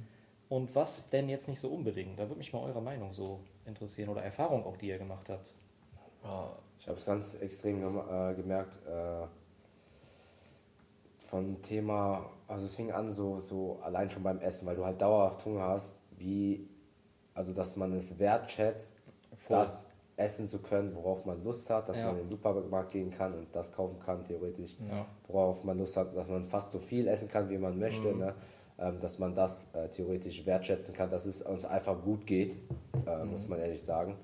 und 0.54 0.72
was 0.76 1.10
denn 1.10 1.28
jetzt 1.28 1.48
nicht 1.48 1.58
so 1.58 1.68
unbedingt? 1.68 2.16
Da 2.16 2.28
würde 2.28 2.36
mich 2.38 2.52
mal 2.52 2.60
eure 2.62 2.80
Meinung 2.80 3.12
so 3.12 3.40
interessieren 3.64 4.08
oder 4.08 4.22
Erfahrung 4.22 4.64
auch, 4.64 4.76
die 4.76 4.86
ihr 4.86 4.98
gemacht 4.98 5.28
habt. 5.28 5.52
Ich 6.78 6.86
habe 6.86 6.96
es 6.96 7.04
ganz 7.04 7.34
extrem 7.34 7.80
gem 7.80 7.98
äh, 8.08 8.34
gemerkt 8.34 8.78
äh, 8.86 9.26
von 11.18 11.60
Thema, 11.62 12.30
also 12.46 12.66
es 12.66 12.76
fing 12.76 12.92
an 12.92 13.10
so, 13.10 13.40
so 13.40 13.80
allein 13.82 14.08
schon 14.10 14.22
beim 14.22 14.38
Essen, 14.40 14.66
weil 14.66 14.76
du 14.76 14.84
halt 14.84 15.00
dauerhaft 15.00 15.44
Hunger 15.44 15.62
hast, 15.62 15.96
wie, 16.12 16.68
also 17.34 17.52
dass 17.52 17.74
man 17.74 17.92
es 17.92 18.18
wertschätzt, 18.20 18.96
Voll. 19.36 19.58
das 19.58 19.90
essen 20.16 20.46
zu 20.46 20.60
können, 20.60 20.94
worauf 20.94 21.24
man 21.24 21.42
Lust 21.42 21.68
hat, 21.68 21.88
dass 21.88 21.98
Ja. 21.98 22.06
man 22.06 22.14
in 22.18 22.22
den 22.24 22.28
Supermarkt 22.28 22.92
gehen 22.92 23.10
kann 23.10 23.34
und 23.34 23.48
das 23.56 23.72
kaufen 23.72 23.98
kann, 23.98 24.24
theoretisch, 24.24 24.76
Ja. 24.88 25.04
worauf 25.26 25.64
man 25.64 25.78
Lust 25.78 25.96
hat, 25.96 26.14
dass 26.14 26.28
man 26.28 26.44
fast 26.44 26.70
so 26.70 26.78
viel 26.78 27.08
essen 27.08 27.26
kann, 27.28 27.50
wie 27.50 27.58
man 27.58 27.76
möchte, 27.76 28.12
Mhm. 28.12 28.18
ne? 28.20 28.34
Ähm, 28.78 28.98
dass 29.00 29.18
man 29.18 29.34
das 29.34 29.72
äh, 29.74 29.88
theoretisch 29.88 30.44
wertschätzen 30.46 30.94
kann, 30.94 31.10
dass 31.10 31.26
es 31.26 31.42
uns 31.42 31.64
einfach 31.64 32.00
gut 32.02 32.26
geht, 32.26 32.56
äh, 33.06 33.24
Mhm. 33.24 33.30
muss 33.30 33.48
man 33.48 33.58
ehrlich 33.60 33.82
sagen. 33.82 34.16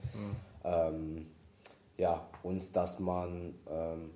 Ähm, 0.64 1.26
ja, 1.96 2.26
und 2.42 2.74
dass 2.76 2.98
man, 2.98 3.54
ähm, 3.68 4.10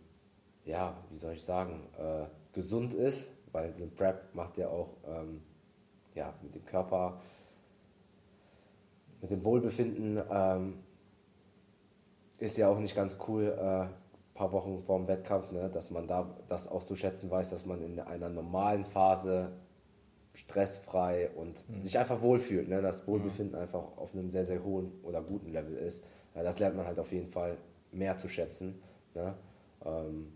ja, 0.65 0.97
wie 1.11 1.17
soll 1.17 1.33
ich 1.35 1.45
sagen, 1.45 1.87
äh, 1.99 2.27
gesund 2.53 2.95
ist, 2.95 3.37
weil 3.53 3.73
eine 3.75 3.87
Prep 3.87 4.35
macht 4.35 4.57
ja 4.59 4.69
auch 4.69 4.97
ähm, 5.07 5.43
ja, 6.15 6.33
mit 6.43 6.55
dem 6.55 6.65
Körper, 6.65 7.21
mit 9.21 9.31
dem 9.31 9.45
Wohlbefinden, 9.45 10.21
ähm, 10.31 10.79
ist 12.39 12.57
ja 12.57 12.69
auch 12.69 12.79
nicht 12.79 12.95
ganz 12.95 13.17
cool, 13.29 13.45
äh, 13.47 13.87
paar 14.37 14.53
Wochen 14.53 14.83
vor 14.83 14.99
dem 14.99 15.07
Wettkampf, 15.07 15.53
ne, 15.53 15.71
dass 15.71 15.91
man 15.91 16.07
da 16.09 16.37
das 16.49 16.67
auch 16.69 16.83
zu 16.83 16.97
schätzen 16.97 17.31
weiß, 17.31 17.51
dass 17.51 17.65
man 17.65 17.81
in 17.83 18.01
einer 18.01 18.29
normalen 18.29 18.85
Phase 18.85 19.53
stressfrei 20.35 21.31
und 21.31 21.57
sich 21.79 21.99
einfach 21.99 22.21
wohlfühlt, 22.21 22.69
ne, 22.69 22.83
das 22.83 23.07
Wohlbefinden 23.07 23.55
einfach 23.55 23.97
auf 23.97 24.15
einem 24.15 24.31
sehr, 24.31 24.45
sehr 24.45 24.63
hohen 24.63 24.93
oder 25.03 25.23
guten 25.23 25.53
Level 25.53 25.77
ist. 25.77 26.05
Ja, 26.35 26.43
das 26.43 26.59
lernt 26.59 26.77
man 26.77 26.87
halt 26.87 26.99
auf 26.99 27.13
jeden 27.13 27.29
Fall 27.29 27.57
mehr 27.93 28.17
zu 28.17 28.29
schätzen. 28.29 28.83
Ne? 29.15 29.35
Ähm, 29.85 30.33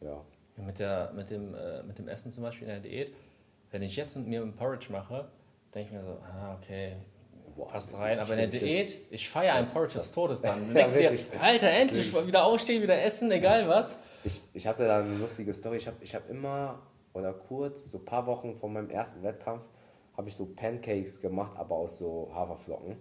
ja. 0.00 0.24
Ja, 0.56 0.64
Mit, 0.64 0.78
der, 0.78 1.12
mit, 1.14 1.30
dem, 1.30 1.54
äh, 1.54 1.82
mit 1.82 1.98
dem 1.98 2.08
Essen 2.08 2.30
zum 2.30 2.44
Beispiel 2.44 2.68
in 2.68 2.74
der 2.74 2.80
Diät, 2.80 3.12
wenn 3.70 3.82
ich 3.82 3.96
jetzt 3.96 4.16
mir 4.16 4.42
ein 4.42 4.54
Porridge 4.54 4.86
mache, 4.90 5.28
denke 5.74 5.88
ich 5.88 5.96
mir 5.96 6.02
so, 6.02 6.18
ah, 6.22 6.56
okay, 6.56 6.96
passt 7.66 7.94
rein. 7.94 8.18
Aber 8.18 8.32
in 8.32 8.38
der 8.38 8.46
stimmt, 8.48 8.62
Diät, 8.62 8.98
ich 9.10 9.28
feiere 9.28 9.54
ein 9.54 9.66
Porridge 9.66 9.94
des 9.94 10.12
Todes 10.12 10.42
dann. 10.42 10.68
Ja, 10.74 10.92
wirklich. 10.94 11.26
Alter, 11.40 11.70
endlich 11.70 12.14
wieder 12.26 12.44
aufstehen, 12.44 12.82
wieder 12.82 13.00
essen, 13.02 13.30
egal 13.32 13.68
was. 13.68 13.98
Ich, 14.24 14.40
ich 14.52 14.66
hatte 14.66 14.86
da 14.86 15.00
eine 15.00 15.16
lustige 15.16 15.52
Story. 15.52 15.78
Ich 15.78 15.86
habe 15.86 15.96
ich 16.00 16.14
hab 16.14 16.28
immer 16.30 16.80
oder 17.18 17.32
kurz, 17.32 17.90
so 17.90 17.98
ein 17.98 18.04
paar 18.04 18.26
Wochen 18.26 18.54
vor 18.56 18.68
meinem 18.68 18.90
ersten 18.90 19.22
Wettkampf, 19.22 19.62
habe 20.16 20.28
ich 20.28 20.36
so 20.36 20.46
Pancakes 20.46 21.20
gemacht, 21.20 21.52
aber 21.56 21.76
aus 21.76 21.98
so 21.98 22.30
Haferflocken. 22.34 22.96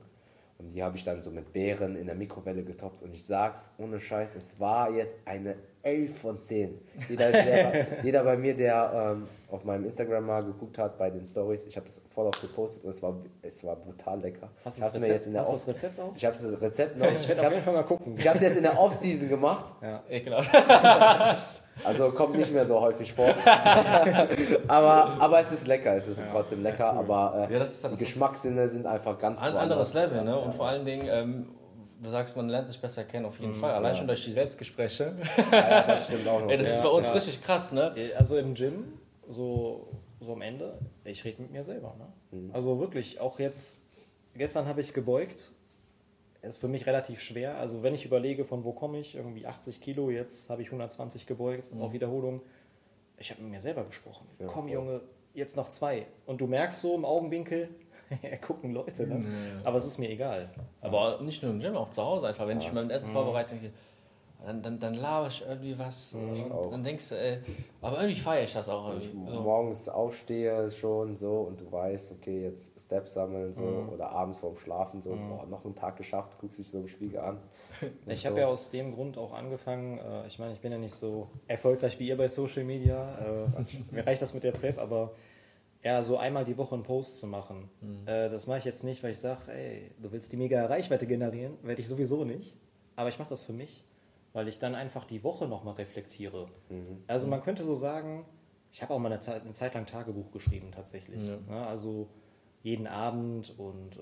Und 0.60 0.72
die 0.72 0.82
habe 0.82 0.98
ich 0.98 1.04
dann 1.04 1.22
so 1.22 1.30
mit 1.30 1.54
Beeren 1.54 1.96
in 1.96 2.08
der 2.08 2.16
Mikrowelle 2.16 2.64
getoppt. 2.64 3.04
Und 3.04 3.14
ich 3.14 3.24
sag's 3.24 3.72
ohne 3.78 4.00
Scheiß, 4.00 4.36
es 4.36 4.60
war 4.60 4.90
jetzt 4.90 5.16
eine 5.24 5.56
11 5.84 6.18
von 6.20 6.42
10. 6.42 6.80
Jeder, 7.08 7.32
der, 7.32 7.86
jeder 8.04 8.24
bei 8.24 8.36
mir, 8.38 8.56
der 8.56 8.92
ähm, 9.18 9.28
auf 9.52 9.64
meinem 9.66 9.86
Instagram 9.86 10.26
mal 10.26 10.44
geguckt 10.44 10.80
hat 10.80 10.98
bei 10.98 11.12
den 11.12 11.24
Stories, 11.26 11.64
ich 11.66 11.78
habe 11.78 11.86
es 11.88 12.02
voll 12.10 12.26
auf 12.26 12.42
gepostet 12.42 12.84
und 12.86 12.90
es 12.90 13.04
war, 13.04 13.16
es 13.44 13.64
war 13.64 13.76
brutal 13.76 14.20
lecker. 14.20 14.50
Hast 14.66 14.80
Ich 14.80 14.84
du 14.84 14.90
das 14.90 14.96
Rezept- 14.96 15.14
jetzt 15.14 15.28
in 15.28 15.34
der 15.34 15.42
hast 15.44 15.54
das 15.54 15.68
Rezept 15.68 16.00
auch? 16.00 16.16
Ich 16.16 16.26
habe 16.26 16.36
das 16.36 16.62
Rezept 16.62 16.98
noch. 16.98 17.12
Ich 17.12 17.28
werde 17.28 17.40
auf 17.42 17.46
habe 17.46 17.54
jeden 17.56 17.66
Fall 17.66 17.74
mal 17.76 17.84
gucken. 17.84 18.16
ich 18.18 18.28
hab's 18.28 18.42
jetzt 18.42 18.58
in 18.58 18.64
der 18.64 18.80
Off-Season 18.80 19.30
gemacht. 19.30 19.74
Ekelhaft. 20.10 20.50
Also 21.84 22.12
kommt 22.12 22.36
nicht 22.36 22.52
mehr 22.52 22.66
so 22.66 22.80
häufig 22.82 23.14
vor. 23.14 23.30
aber, 24.68 25.18
aber 25.20 25.40
es 25.40 25.52
ist 25.52 25.68
lecker, 25.68 25.96
es 25.96 26.08
ist 26.08 26.22
trotzdem 26.32 26.64
lecker, 26.64 26.92
aber 26.94 27.48
äh, 27.50 27.54
Ja, 27.54 27.60
das 27.60 27.72
ist- 27.76 27.84
das 27.84 27.94
die 27.94 28.06
Geschmackssinne 28.06 28.68
sind 28.68 28.86
einfach 28.86 29.18
ganz 29.20 29.42
Ein 29.42 29.56
anderes 29.56 29.94
Level, 29.94 30.24
ne? 30.24 30.38
Und 30.40 30.54
vor 30.54 30.68
allen 30.68 30.86
Dingen, 30.86 31.08
ähm, 31.12 31.48
du 32.02 32.10
sagst, 32.10 32.36
man 32.38 32.50
lernt 32.50 32.68
sich 32.68 32.80
besser 32.80 33.04
kennen, 33.04 33.26
auf 33.26 33.40
jeden 33.40 33.54
Fall. 33.56 33.72
Allein 33.74 33.96
schon 33.96 34.08
durch 34.08 34.24
die 34.26 34.32
Selbstgespräche. 34.34 35.16
Ja, 35.52 35.58
ja, 35.70 35.82
das 35.88 36.06
stimmt 36.06 36.28
auch 36.28 36.42
noch. 36.42 36.50
Ey, 36.50 36.58
das 36.58 36.68
ist 36.70 36.78
Ja, 36.78 36.84
bei 36.84 36.90
uns 36.90 37.08
ja. 37.08 37.14
richtig 37.14 37.44
krass, 37.44 37.72
ne? 37.72 37.94
Also 38.18 38.38
im 38.38 38.54
Gym, 38.54 38.94
so, 39.28 39.88
so 40.20 40.34
am 40.34 40.42
Ende, 40.42 40.78
ich 41.04 41.24
rede 41.26 41.42
mit 41.42 41.52
mir 41.52 41.64
selber. 41.64 41.96
Ne? 42.32 42.50
Also 42.54 42.80
wirklich, 42.80 43.20
auch 43.20 43.40
jetzt, 43.40 43.82
gestern 44.36 44.68
habe 44.68 44.82
ich 44.82 44.94
gebeugt. 44.94 45.52
Ist 46.48 46.58
für 46.60 46.68
mich 46.68 46.86
relativ 46.86 47.22
schwer. 47.22 47.58
Also 47.58 47.84
wenn 47.84 47.94
ich 47.94 48.06
überlege, 48.06 48.46
von 48.46 48.64
wo 48.64 48.72
komme 48.72 49.00
ich, 49.00 49.16
irgendwie 49.16 49.46
80 49.46 49.82
Kilo, 49.82 50.10
jetzt 50.10 50.50
habe 50.50 50.62
ich 50.62 50.70
120 50.70 51.26
gebeugt 51.26 51.72
auf 51.80 51.94
Wiederholung. 51.94 52.42
Ich 53.18 53.32
habe 53.32 53.42
mit 53.42 53.52
mir 53.52 53.62
selber 53.62 53.84
gesprochen. 53.84 54.28
Komm 54.40 54.66
voll. 54.66 54.72
Junge, 54.72 55.02
jetzt 55.34 55.58
noch 55.58 55.70
zwei. 55.70 56.08
Und 56.26 56.42
du 56.42 56.48
merkst 56.48 56.82
so 56.82 56.96
im 56.96 57.06
Augenwinkel, 57.06 57.70
gucken 58.42 58.74
Leute. 58.74 59.08
Ne? 59.08 59.62
Aber 59.64 59.78
es 59.78 59.86
ist 59.86 59.98
mir 59.98 60.10
egal. 60.10 60.50
Aber 60.82 61.20
nicht 61.22 61.44
nur 61.44 61.52
im 61.52 61.60
Gym, 61.60 61.76
auch 61.76 61.90
zu 61.90 62.04
Hause 62.04 62.28
einfach. 62.28 62.48
Wenn 62.48 62.60
ich 62.60 62.72
mein 62.72 62.90
Essen 62.90 63.12
vorbereite, 63.12 63.52
denke 63.52 63.68
ich, 63.68 63.72
dann, 64.46 64.62
dann, 64.62 64.80
dann 64.80 64.94
laber 64.94 65.28
ich 65.28 65.44
irgendwie 65.46 65.78
was. 65.78 66.14
und 66.14 66.52
auch. 66.52 66.70
dann 66.72 66.84
denkst 66.84 67.10
du, 67.10 67.16
ey, 67.20 67.40
aber 67.82 68.02
irgendwie 68.02 68.20
feiere 68.20 68.44
ich 68.46 68.54
das 68.54 68.70
auch 68.70 68.90
irgendwie. 68.90 69.10
So. 69.32 69.42
Morgens 69.42 69.90
aufstehe 69.90 70.70
schon 70.70 71.16
so 71.16 71.42
und 71.42 71.60
du 71.60 71.72
weißt, 71.72 72.12
okay, 72.14 72.44
jetzt 72.44 72.80
Steps 72.80 73.14
sammeln 73.14 73.52
so 73.52 73.62
Mhm. 73.62 73.90
oder 73.90 74.10
abends 74.10 74.40
vorm 74.40 74.56
Schlafen 74.58 75.02
so, 75.02 75.10
boah, 75.10 75.46
noch 75.48 75.66
einen 75.66 75.76
Tag 75.76 75.98
geschafft, 75.98 76.38
guckst 76.40 76.60
dich 76.60 76.68
so 76.68 76.78
im 76.80 76.88
Spiegel 76.88 77.20
an. 77.20 77.40
Und 77.82 78.12
Ich 78.12 78.22
so. 78.22 78.30
habe 78.30 78.40
ja 78.40 78.48
aus 78.48 78.70
dem 78.70 78.94
Grund 78.96 79.18
auch 79.18 79.34
angefangen, 79.34 79.98
äh, 80.00 80.28
ich 80.28 80.40
meine, 80.40 80.54
ich 80.54 80.60
bin 80.62 80.72
ja 80.72 80.78
nicht 80.78 80.94
so 80.96 81.28
erfolgreich 81.48 82.00
wie 82.00 82.08
ihr 82.08 82.18
bei 82.18 82.28
Social 82.28 82.64
Media, 82.64 83.16
äh, 83.20 83.66
mir 83.92 84.06
reicht 84.06 84.22
das 84.22 84.34
mit 84.34 84.44
der 84.44 84.52
Prep, 84.52 84.78
aber 84.80 85.12
ja, 85.84 86.02
so 86.04 86.18
einmal 86.18 86.44
die 86.46 86.58
Woche 86.58 86.74
einen 86.76 86.84
Post 86.84 87.20
zu 87.20 87.28
machen, 87.28 87.70
äh, 88.06 88.30
das 88.30 88.48
mache 88.48 88.60
ich 88.60 88.66
jetzt 88.66 88.84
nicht, 88.84 89.04
weil 89.04 89.12
ich 89.12 89.20
sage, 89.20 89.52
ey, 89.52 89.92
du 90.02 90.12
willst 90.12 90.32
die 90.32 90.38
mega 90.38 90.66
Reichweite 90.66 91.06
generieren, 91.08 91.54
werde 91.64 91.82
ich 91.82 91.88
sowieso 91.88 92.24
nicht, 92.24 92.56
aber 92.96 93.10
ich 93.10 93.20
mache 93.20 93.30
das 93.30 93.44
für 93.44 93.54
mich, 93.54 93.84
weil 94.38 94.48
ich 94.48 94.60
dann 94.60 94.76
einfach 94.76 95.04
die 95.04 95.24
Woche 95.24 95.48
nochmal 95.48 95.74
reflektiere. 95.74 96.48
Also 97.08 97.28
man 97.28 97.42
könnte 97.42 97.64
so 97.64 97.74
sagen, 97.74 98.24
ich 98.72 98.84
habe 98.84 98.94
auch 98.94 99.00
mal 99.00 99.12
eine 99.12 99.20
Zeit, 99.20 99.42
eine 99.42 99.54
Zeit 99.54 99.74
lang 99.74 99.88
Tagebuch 99.88 100.30
geschrieben 100.32 100.70
tatsächlich, 100.72 101.24
ne? 101.50 101.66
also 101.66 102.08
jeden 102.62 102.86
Abend 102.86 103.56
und 103.58 103.98
äh, 103.98 104.00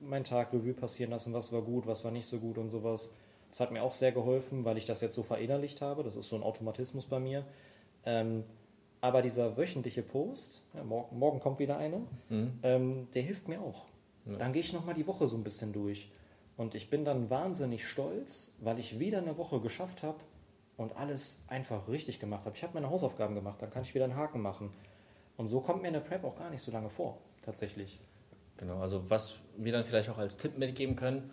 meinen 0.00 0.24
Tag 0.24 0.54
Revue 0.54 0.72
passieren 0.72 1.10
lassen, 1.10 1.34
was 1.34 1.52
war 1.52 1.60
gut, 1.60 1.86
was 1.86 2.02
war 2.02 2.12
nicht 2.12 2.24
so 2.24 2.38
gut 2.38 2.56
und 2.56 2.68
sowas. 2.68 3.14
Das 3.50 3.60
hat 3.60 3.72
mir 3.72 3.82
auch 3.82 3.92
sehr 3.92 4.12
geholfen, 4.12 4.64
weil 4.64 4.78
ich 4.78 4.86
das 4.86 5.02
jetzt 5.02 5.16
so 5.16 5.22
verinnerlicht 5.22 5.82
habe. 5.82 6.02
Das 6.02 6.16
ist 6.16 6.30
so 6.30 6.36
ein 6.36 6.42
Automatismus 6.42 7.04
bei 7.04 7.20
mir. 7.20 7.44
Ähm, 8.06 8.44
aber 9.02 9.20
dieser 9.20 9.58
wöchentliche 9.58 10.00
Post, 10.02 10.62
ja, 10.72 10.82
morgen, 10.82 11.18
morgen 11.18 11.40
kommt 11.40 11.58
wieder 11.58 11.76
einer, 11.76 12.00
ähm, 12.62 13.08
der 13.12 13.20
hilft 13.20 13.48
mir 13.48 13.60
auch. 13.60 13.84
Dann 14.38 14.54
gehe 14.54 14.62
ich 14.62 14.72
nochmal 14.72 14.94
die 14.94 15.06
Woche 15.06 15.28
so 15.28 15.36
ein 15.36 15.44
bisschen 15.44 15.74
durch. 15.74 16.10
Und 16.56 16.74
ich 16.74 16.90
bin 16.90 17.04
dann 17.04 17.30
wahnsinnig 17.30 17.86
stolz, 17.86 18.54
weil 18.60 18.78
ich 18.78 18.98
wieder 18.98 19.18
eine 19.18 19.36
Woche 19.36 19.60
geschafft 19.60 20.02
habe 20.02 20.18
und 20.76 20.96
alles 20.96 21.44
einfach 21.48 21.88
richtig 21.88 22.20
gemacht 22.20 22.46
habe. 22.46 22.56
Ich 22.56 22.62
habe 22.62 22.74
meine 22.74 22.90
Hausaufgaben 22.90 23.34
gemacht, 23.34 23.60
dann 23.60 23.70
kann 23.70 23.82
ich 23.82 23.94
wieder 23.94 24.04
einen 24.04 24.16
Haken 24.16 24.40
machen. 24.40 24.72
Und 25.36 25.46
so 25.46 25.60
kommt 25.60 25.82
mir 25.82 25.88
eine 25.88 26.00
Prep 26.00 26.24
auch 26.24 26.36
gar 26.36 26.50
nicht 26.50 26.62
so 26.62 26.70
lange 26.70 26.90
vor, 26.90 27.18
tatsächlich. 27.42 27.98
Genau, 28.56 28.80
also 28.80 29.08
was 29.10 29.34
wir 29.56 29.72
dann 29.72 29.84
vielleicht 29.84 30.08
auch 30.08 30.18
als 30.18 30.36
Tipp 30.36 30.58
mitgeben 30.58 30.94
können, 30.94 31.30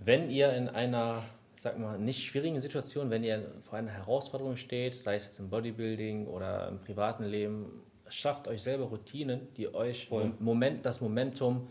wenn 0.00 0.28
ihr 0.28 0.52
in 0.52 0.68
einer, 0.68 1.22
sag 1.56 1.78
mal, 1.78 1.98
nicht 1.98 2.24
schwierigen 2.24 2.58
Situation, 2.58 3.10
wenn 3.10 3.22
ihr 3.22 3.52
vor 3.60 3.78
einer 3.78 3.92
Herausforderung 3.92 4.56
steht, 4.56 4.96
sei 4.96 5.14
es 5.14 5.26
jetzt 5.26 5.38
im 5.38 5.50
Bodybuilding 5.50 6.26
oder 6.26 6.68
im 6.68 6.80
privaten 6.80 7.24
Leben, 7.24 7.84
schafft 8.08 8.48
euch 8.48 8.62
selber 8.62 8.86
Routinen, 8.86 9.48
die 9.56 9.72
euch 9.72 10.08
im 10.10 10.34
Moment, 10.40 10.84
das 10.84 11.00
Momentum 11.00 11.68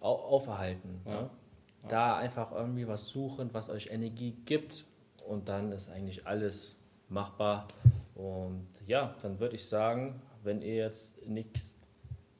au 0.00 0.14
auferhalten. 0.14 1.00
Ne? 1.04 1.28
Da 1.88 2.16
einfach 2.16 2.52
irgendwie 2.52 2.86
was 2.86 3.08
suchen, 3.08 3.50
was 3.52 3.70
euch 3.70 3.88
Energie 3.90 4.36
gibt 4.44 4.84
und 5.26 5.48
dann 5.48 5.72
ist 5.72 5.90
eigentlich 5.90 6.26
alles 6.26 6.76
machbar. 7.08 7.66
Und 8.14 8.66
ja, 8.86 9.14
dann 9.22 9.38
würde 9.40 9.54
ich 9.54 9.66
sagen, 9.66 10.20
wenn 10.42 10.60
ihr 10.60 10.74
jetzt 10.74 11.24
nichts 11.26 11.76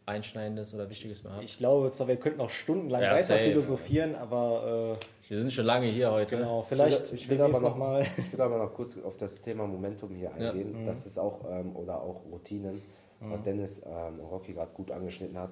Einschneidendes 0.06 0.74
oder 0.74 0.88
Wichtiges 0.88 1.22
mehr 1.22 1.34
habt. 1.34 1.44
Ich 1.44 1.58
glaube 1.58 1.90
zwar, 1.90 2.08
wir 2.08 2.16
könnten 2.16 2.38
noch 2.38 2.48
stundenlang 2.50 3.02
Ja, 3.02 3.12
weiter 3.12 3.24
safe. 3.24 3.40
philosophieren, 3.40 4.14
aber 4.14 4.96
äh, 4.98 5.28
Wir 5.28 5.38
sind 5.38 5.52
schon 5.52 5.66
lange 5.66 5.86
hier 5.86 6.10
heute. 6.10 6.36
genau, 6.38 6.62
Ich 6.62 6.70
will, 6.70 6.76
vielleicht 6.78 7.12
ich 7.12 7.28
will 7.28 7.40
aber 7.42 7.60
noch, 7.60 7.76
mal. 7.76 8.02
ich 8.16 8.32
will 8.32 8.40
aber 8.40 8.56
noch 8.58 8.72
kurz 8.72 8.96
auf 9.02 9.16
das 9.18 9.36
Thema 9.40 9.66
Momentum 9.66 10.14
hier 10.14 10.30
Ja. 10.38 10.50
eingehen. 10.50 10.84
Das 10.86 11.04
ist 11.04 11.18
auch, 11.18 11.40
ähm, 11.50 11.76
oder 11.76 12.00
auch 12.00 12.22
Routinen, 12.30 12.80
was 13.20 13.42
Dennis 13.42 13.82
ähm, 13.84 14.20
Rocky 14.20 14.54
gerade 14.54 14.70
gut 14.72 14.90
angeschnitten 14.90 15.38
hat. 15.38 15.50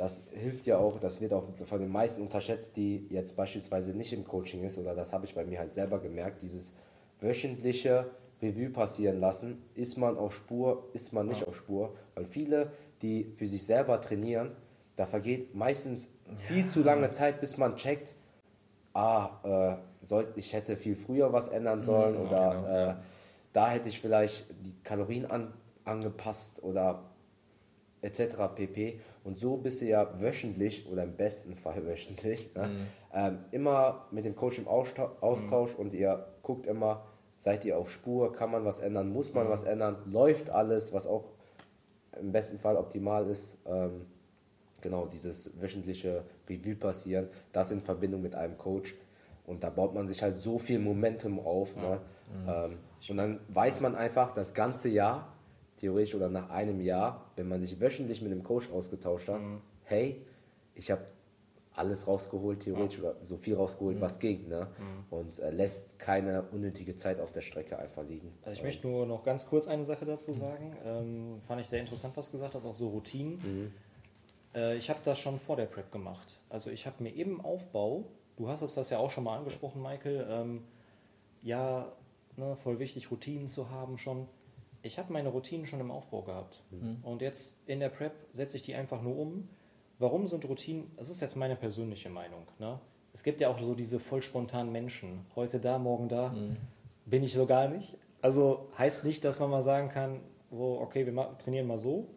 Das 0.00 0.22
hilft 0.32 0.64
ja 0.64 0.78
auch, 0.78 0.98
das 0.98 1.20
wird 1.20 1.34
auch 1.34 1.44
von 1.64 1.78
den 1.78 1.92
meisten 1.92 2.22
unterschätzt, 2.22 2.74
die 2.74 3.06
jetzt 3.10 3.36
beispielsweise 3.36 3.92
nicht 3.92 4.14
im 4.14 4.24
Coaching 4.24 4.64
ist, 4.64 4.78
oder 4.78 4.94
das 4.94 5.12
habe 5.12 5.26
ich 5.26 5.34
bei 5.34 5.44
mir 5.44 5.58
halt 5.58 5.74
selber 5.74 5.98
gemerkt, 5.98 6.40
dieses 6.40 6.72
wöchentliche 7.20 8.06
Revue 8.40 8.70
passieren 8.70 9.20
lassen. 9.20 9.62
Ist 9.74 9.98
man 9.98 10.16
auf 10.16 10.34
Spur, 10.34 10.88
ist 10.94 11.12
man 11.12 11.26
nicht 11.26 11.46
auf 11.46 11.54
Spur? 11.54 11.94
Weil 12.14 12.24
viele, 12.24 12.72
die 13.02 13.30
für 13.36 13.46
sich 13.46 13.66
selber 13.66 14.00
trainieren, 14.00 14.52
da 14.96 15.04
vergeht 15.04 15.54
meistens 15.54 16.08
viel 16.38 16.64
zu 16.64 16.82
lange 16.82 17.10
Zeit, 17.10 17.42
bis 17.42 17.58
man 17.58 17.76
checkt, 17.76 18.14
ah, 18.94 19.28
äh, 19.44 19.76
soll, 20.02 20.32
ich 20.34 20.54
hätte 20.54 20.78
viel 20.78 20.96
früher 20.96 21.30
was 21.34 21.48
ändern 21.48 21.82
sollen 21.82 22.14
Mhm, 22.14 22.26
oder 22.26 22.50
genau. 22.54 22.66
äh, 22.66 22.94
da 23.52 23.68
hätte 23.68 23.90
ich 23.90 24.00
vielleicht 24.00 24.46
die 24.64 24.72
Kalorien 24.82 25.26
an, 25.30 25.52
angepasst 25.84 26.62
oder 26.62 27.09
etc. 28.02 28.20
pp. 28.54 29.00
Und 29.24 29.38
so 29.38 29.56
bist 29.56 29.80
du 29.82 29.86
ja 29.86 30.20
wöchentlich 30.20 30.86
oder 30.90 31.04
im 31.04 31.16
besten 31.16 31.54
Fall 31.56 31.86
wöchentlich 31.86 32.54
ne, 32.54 32.68
Mhm. 32.68 32.86
ähm, 33.12 33.38
immer 33.50 34.06
mit 34.10 34.24
dem 34.24 34.34
Coach 34.34 34.58
im 34.58 34.68
Austausch, 34.68 35.10
Austausch 35.20 35.74
und 35.74 35.92
ihr 35.94 36.26
guckt 36.42 36.66
immer, 36.66 37.04
seid 37.36 37.64
ihr 37.64 37.76
auf 37.78 37.90
Spur, 37.90 38.32
kann 38.32 38.50
man 38.50 38.64
was 38.64 38.80
ändern, 38.80 39.10
muss 39.12 39.30
Mhm. 39.30 39.34
man 39.40 39.48
was 39.50 39.62
ändern, 39.62 39.96
läuft 40.06 40.50
alles, 40.50 40.92
was 40.92 41.06
auch 41.06 41.24
im 42.20 42.32
besten 42.32 42.58
Fall 42.58 42.76
optimal 42.76 43.28
ist. 43.28 43.56
Ähm, 43.66 44.06
genau, 44.80 45.06
dieses 45.06 45.50
wöchentliche 45.60 46.24
Revue 46.48 46.74
passieren, 46.74 47.28
das 47.52 47.70
in 47.70 47.80
Verbindung 47.80 48.22
mit 48.22 48.34
einem 48.34 48.56
Coach. 48.58 48.94
Und 49.46 49.62
da 49.64 49.70
baut 49.70 49.94
man 49.94 50.06
sich 50.06 50.22
halt 50.22 50.38
so 50.38 50.58
viel 50.58 50.78
Momentum 50.78 51.40
auf. 51.40 51.76
Ne? 51.76 52.00
Ähm, 52.46 52.78
und 53.08 53.16
dann 53.16 53.40
weiß 53.48 53.80
man 53.80 53.94
einfach 53.96 54.32
das 54.34 54.54
ganze 54.54 54.88
Jahr, 54.88 55.32
theoretisch 55.80 56.14
oder 56.14 56.28
nach 56.28 56.50
einem 56.50 56.80
Jahr, 56.80 57.30
wenn 57.36 57.48
man 57.48 57.60
sich 57.60 57.80
wöchentlich 57.80 58.22
mit 58.22 58.30
dem 58.30 58.42
Coach 58.42 58.70
ausgetauscht 58.70 59.28
hat, 59.28 59.40
hey, 59.84 60.20
ich 60.74 60.90
habe 60.90 61.02
alles 61.74 62.06
rausgeholt, 62.06 62.60
theoretisch, 62.60 63.00
oder 63.00 63.14
so 63.20 63.36
viel 63.36 63.54
rausgeholt, 63.54 64.00
was 64.00 64.18
ging. 64.18 64.48
Ne? 64.48 64.68
Und 65.08 65.38
äh, 65.38 65.50
lässt 65.50 65.98
keine 65.98 66.42
unnötige 66.50 66.96
Zeit 66.96 67.20
auf 67.20 67.32
der 67.32 67.40
Strecke 67.40 67.78
einfach 67.78 68.02
liegen. 68.02 68.32
Also 68.42 68.58
ich 68.58 68.62
möchte 68.62 68.86
nur 68.86 69.06
noch 69.06 69.22
ganz 69.22 69.46
kurz 69.46 69.68
eine 69.68 69.84
Sache 69.84 70.04
dazu 70.04 70.32
sagen. 70.32 70.76
Ähm, 70.84 71.40
fand 71.40 71.60
ich 71.60 71.68
sehr 71.68 71.80
interessant, 71.80 72.16
was 72.16 72.26
du 72.26 72.32
gesagt 72.32 72.54
hast, 72.54 72.66
auch 72.66 72.74
so 72.74 72.88
Routinen. 72.88 73.72
Äh, 74.54 74.76
ich 74.76 74.90
habe 74.90 75.00
das 75.04 75.18
schon 75.18 75.38
vor 75.38 75.56
der 75.56 75.66
Prep 75.66 75.90
gemacht. 75.92 76.40
Also 76.48 76.70
ich 76.70 76.86
habe 76.86 77.02
mir 77.02 77.14
im 77.14 77.40
Aufbau, 77.40 78.04
du 78.36 78.48
hast 78.48 78.62
es 78.62 78.74
das 78.74 78.90
ja 78.90 78.98
auch 78.98 79.10
schon 79.10 79.24
mal 79.24 79.38
angesprochen, 79.38 79.80
Michael, 79.80 80.26
ähm, 80.28 80.64
ja, 81.42 81.90
ne, 82.36 82.56
voll 82.56 82.78
wichtig, 82.78 83.10
Routinen 83.10 83.48
zu 83.48 83.70
haben 83.70 83.96
schon. 83.96 84.26
Ich 84.82 84.98
habe 84.98 85.12
meine 85.12 85.28
Routinen 85.28 85.66
schon 85.66 85.80
im 85.80 85.90
Aufbau 85.90 86.22
gehabt. 86.22 86.62
Und 87.02 87.22
jetzt 87.22 87.58
in 87.66 87.80
der 87.80 87.90
Prep 87.90 88.12
setze 88.32 88.56
ich 88.56 88.62
die 88.62 88.74
einfach 88.74 89.02
nur 89.02 89.16
um. 89.18 89.48
Warum 89.98 90.26
sind 90.26 90.44
Routinen, 90.46 90.90
das 90.96 91.10
ist 91.10 91.20
jetzt 91.20 91.36
meine 91.36 91.56
persönliche 91.56 92.08
Meinung, 92.08 92.46
ne? 92.58 92.80
es 93.12 93.22
gibt 93.22 93.40
ja 93.40 93.48
auch 93.48 93.58
so 93.58 93.74
diese 93.74 93.98
voll 93.98 94.22
spontanen 94.22 94.72
Menschen. 94.72 95.26
Heute 95.34 95.60
da, 95.60 95.78
morgen 95.78 96.08
da. 96.08 96.34
Bin 97.06 97.22
ich 97.22 97.32
so 97.32 97.46
gar 97.46 97.68
nicht. 97.68 97.98
Also 98.22 98.68
heißt 98.78 99.04
nicht, 99.04 99.24
dass 99.24 99.40
man 99.40 99.50
mal 99.50 99.62
sagen 99.62 99.88
kann, 99.88 100.20
so, 100.50 100.80
okay, 100.80 101.06
wir 101.06 101.38
trainieren 101.38 101.66
mal 101.66 101.78
so. 101.78 102.08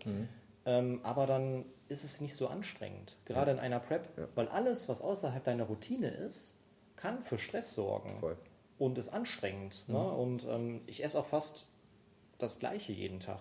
Ähm, 0.65 0.99
aber 1.03 1.27
dann 1.27 1.65
ist 1.89 2.03
es 2.03 2.21
nicht 2.21 2.35
so 2.35 2.47
anstrengend. 2.47 3.17
Gerade 3.25 3.51
in 3.51 3.59
einer 3.59 3.79
Prep. 3.79 4.07
Weil 4.35 4.47
alles, 4.47 4.87
was 4.89 5.01
außerhalb 5.01 5.43
deiner 5.43 5.65
Routine 5.65 6.07
ist, 6.07 6.57
kann 6.95 7.21
für 7.21 7.37
Stress 7.37 7.73
sorgen. 7.73 8.19
Voll. 8.19 8.37
Und 8.77 8.97
ist 8.97 9.09
anstrengend. 9.09 9.83
Ne? 9.87 9.97
Und 9.97 10.47
ähm, 10.49 10.81
ich 10.87 11.03
esse 11.03 11.19
auch 11.19 11.25
fast 11.25 11.67
das 12.43 12.59
Gleiche 12.59 12.91
jeden 12.93 13.19
Tag. 13.19 13.39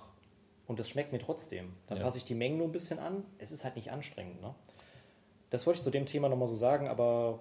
Und 0.66 0.78
es 0.80 0.88
schmeckt 0.88 1.12
mir 1.12 1.18
trotzdem. 1.18 1.72
Dann 1.88 1.98
Ja. 1.98 2.04
passe 2.04 2.18
ich 2.18 2.24
die 2.24 2.34
Mengen 2.34 2.58
nur 2.58 2.68
ein 2.68 2.72
bisschen 2.72 2.98
an. 2.98 3.24
Es 3.38 3.52
ist 3.52 3.64
halt 3.64 3.76
nicht 3.76 3.90
anstrengend. 3.90 4.40
Ne? 4.40 4.54
Das 5.50 5.66
wollte 5.66 5.78
ich 5.78 5.84
zu 5.84 5.90
dem 5.90 6.06
Thema 6.06 6.28
nochmal 6.28 6.48
so 6.48 6.54
sagen, 6.54 6.88
aber 6.88 7.38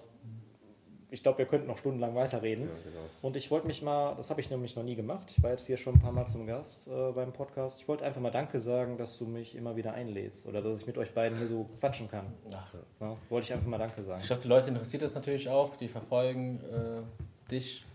ich 1.13 1.23
glaube, 1.23 1.39
wir 1.39 1.45
könnten 1.45 1.67
noch 1.67 1.77
stundenlang 1.77 2.15
weiterreden. 2.15 2.65
Ja, 2.67 2.73
genau. 2.89 3.05
Und 3.21 3.35
ich 3.35 3.51
wollte 3.51 3.67
mich 3.67 3.81
mal, 3.81 4.15
das 4.15 4.29
habe 4.29 4.39
ich 4.41 4.49
nämlich 4.49 4.75
noch 4.77 4.83
nie 4.83 4.95
gemacht, 4.95 5.31
ich 5.35 5.43
war 5.43 5.51
jetzt 5.51 5.67
hier 5.67 5.75
schon 5.77 5.95
ein 5.95 5.99
paar 5.99 6.11
Mal 6.13 6.25
zum 6.25 6.47
Gast 6.47 6.87
äh, 6.87 7.11
beim 7.11 7.33
Podcast. 7.33 7.81
Ich 7.81 7.87
wollte 7.87 8.05
einfach 8.05 8.21
mal 8.21 8.31
Danke 8.31 8.59
sagen, 8.59 8.97
dass 8.97 9.17
du 9.17 9.25
mich 9.25 9.55
immer 9.55 9.75
wieder 9.75 9.93
einlädst 9.93 10.47
oder 10.47 10.61
dass 10.61 10.79
ich 10.81 10.87
mit 10.87 10.97
euch 10.97 11.13
beiden 11.13 11.37
hier 11.37 11.47
so 11.47 11.69
quatschen 11.79 12.09
kann. 12.09 12.33
Ach, 12.53 12.73
Ja, 13.01 13.17
wollte 13.29 13.45
ich 13.45 13.53
einfach 13.53 13.67
mal 13.67 13.77
Danke 13.77 14.01
sagen. 14.03 14.21
ich 14.21 14.27
glaube, 14.27 14.41
die 14.41 14.47
Leute 14.47 14.69
interessiert 14.69 15.03
das 15.03 15.13
natürlich 15.13 15.47
auch, 15.49 15.75
die 15.75 15.89
verfolgen 15.89 16.59
äh, 16.63 17.49
dich. 17.51 17.85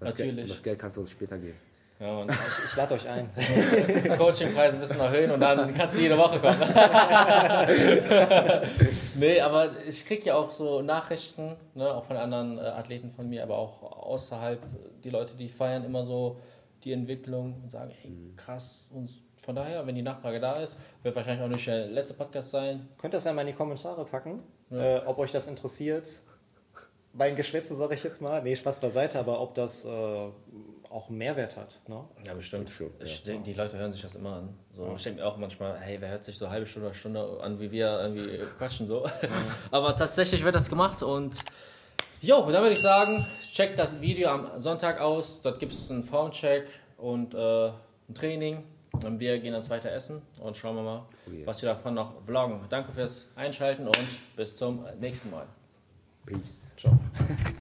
Das 0.00 0.14
Geld, 0.14 0.30
natürlich. 0.30 0.50
das 0.50 0.62
Geld 0.62 0.78
kannst 0.78 0.96
du 0.96 1.00
uns 1.02 1.10
später 1.10 1.38
geben. 1.38 1.56
Ja, 2.02 2.18
und 2.18 2.32
Ich, 2.32 2.64
ich 2.64 2.76
lade 2.76 2.94
euch 2.94 3.08
ein. 3.08 3.30
Coachingpreise 4.18 4.76
ein 4.76 4.80
bisschen 4.80 4.98
erhöhen 4.98 5.30
und 5.30 5.38
dann 5.38 5.72
kannst 5.72 5.96
du 5.96 6.00
jede 6.00 6.18
Woche 6.18 6.40
kommen. 6.40 6.58
nee, 9.14 9.40
aber 9.40 9.70
ich 9.86 10.04
kriege 10.04 10.24
ja 10.24 10.34
auch 10.34 10.52
so 10.52 10.82
Nachrichten, 10.82 11.54
ne, 11.74 11.94
auch 11.94 12.04
von 12.04 12.16
anderen 12.16 12.58
äh, 12.58 12.62
Athleten 12.62 13.12
von 13.12 13.28
mir, 13.28 13.44
aber 13.44 13.56
auch 13.56 13.82
außerhalb, 13.82 14.60
die 15.04 15.10
Leute, 15.10 15.36
die 15.36 15.48
feiern 15.48 15.84
immer 15.84 16.04
so 16.04 16.40
die 16.82 16.92
Entwicklung 16.92 17.62
und 17.62 17.70
sagen, 17.70 17.92
ey, 18.02 18.32
krass. 18.36 18.90
Und 18.92 19.08
von 19.36 19.54
daher, 19.54 19.86
wenn 19.86 19.94
die 19.94 20.02
Nachfrage 20.02 20.40
da 20.40 20.54
ist, 20.54 20.76
wird 21.04 21.14
wahrscheinlich 21.14 21.44
auch 21.44 21.48
nicht 21.48 21.68
der 21.68 21.86
letzte 21.86 22.14
Podcast 22.14 22.50
sein. 22.50 22.88
Könnt 22.98 23.14
ihr 23.14 23.18
das 23.18 23.26
ja 23.26 23.32
mal 23.32 23.42
in 23.42 23.48
die 23.48 23.52
Kommentare 23.52 24.04
packen, 24.04 24.42
äh, 24.72 24.98
ob 25.06 25.18
euch 25.18 25.30
das 25.30 25.46
interessiert. 25.46 26.08
Mein 27.12 27.36
Geschwätze 27.36 27.76
sage 27.76 27.94
ich 27.94 28.02
jetzt 28.02 28.22
mal. 28.22 28.42
Nee, 28.42 28.56
Spaß 28.56 28.80
beiseite, 28.80 29.20
aber 29.20 29.40
ob 29.40 29.54
das 29.54 29.84
äh, 29.84 29.88
auch 30.92 31.08
einen 31.08 31.18
Mehrwert 31.18 31.56
hat. 31.56 31.80
Ne? 31.88 32.04
Ja, 32.26 32.34
bestimmt. 32.34 32.70
Denk, 33.26 33.44
die 33.44 33.54
Leute 33.54 33.78
hören 33.78 33.92
sich 33.92 34.02
das 34.02 34.14
immer 34.14 34.34
an. 34.36 34.54
So, 34.70 34.92
Ich 34.96 35.02
denke 35.02 35.20
mir 35.20 35.26
auch 35.26 35.36
manchmal, 35.36 35.78
hey, 35.78 35.96
wer 36.00 36.10
hört 36.10 36.24
sich 36.24 36.36
so 36.38 36.44
eine 36.44 36.54
halbe 36.54 36.66
Stunde 36.66 36.88
oder 36.88 36.94
Stunde 36.94 37.38
an, 37.42 37.58
wie 37.60 37.70
wir 37.70 38.00
irgendwie 38.00 38.38
quatschen 38.58 38.86
so. 38.86 39.06
Aber 39.70 39.96
tatsächlich 39.96 40.44
wird 40.44 40.54
das 40.54 40.68
gemacht 40.68 41.02
und 41.02 41.36
jo, 42.20 42.40
dann 42.50 42.62
würde 42.62 42.72
ich 42.72 42.80
sagen, 42.80 43.26
checkt 43.52 43.78
das 43.78 44.00
Video 44.00 44.28
am 44.30 44.60
Sonntag 44.60 45.00
aus. 45.00 45.40
Dort 45.40 45.58
gibt 45.58 45.72
es 45.72 45.90
einen 45.90 46.04
Formcheck 46.04 46.66
und 46.98 47.34
äh, 47.34 47.66
ein 47.68 48.14
Training. 48.14 48.64
Und 49.04 49.18
wir 49.20 49.38
gehen 49.38 49.54
dann 49.54 49.68
weiter 49.70 49.90
essen 49.90 50.20
und 50.38 50.54
schauen 50.56 50.76
wir 50.76 50.82
mal, 50.82 51.02
Oh 51.26 51.30
yes. 51.32 51.46
was 51.46 51.62
wir 51.62 51.70
davon 51.70 51.94
noch 51.94 52.14
vloggen. 52.26 52.60
Danke 52.68 52.92
fürs 52.92 53.26
Einschalten 53.36 53.86
und 53.86 54.36
bis 54.36 54.54
zum 54.56 54.84
nächsten 55.00 55.30
Mal. 55.30 55.46
Peace. 56.26 56.72
Ciao. 56.76 56.92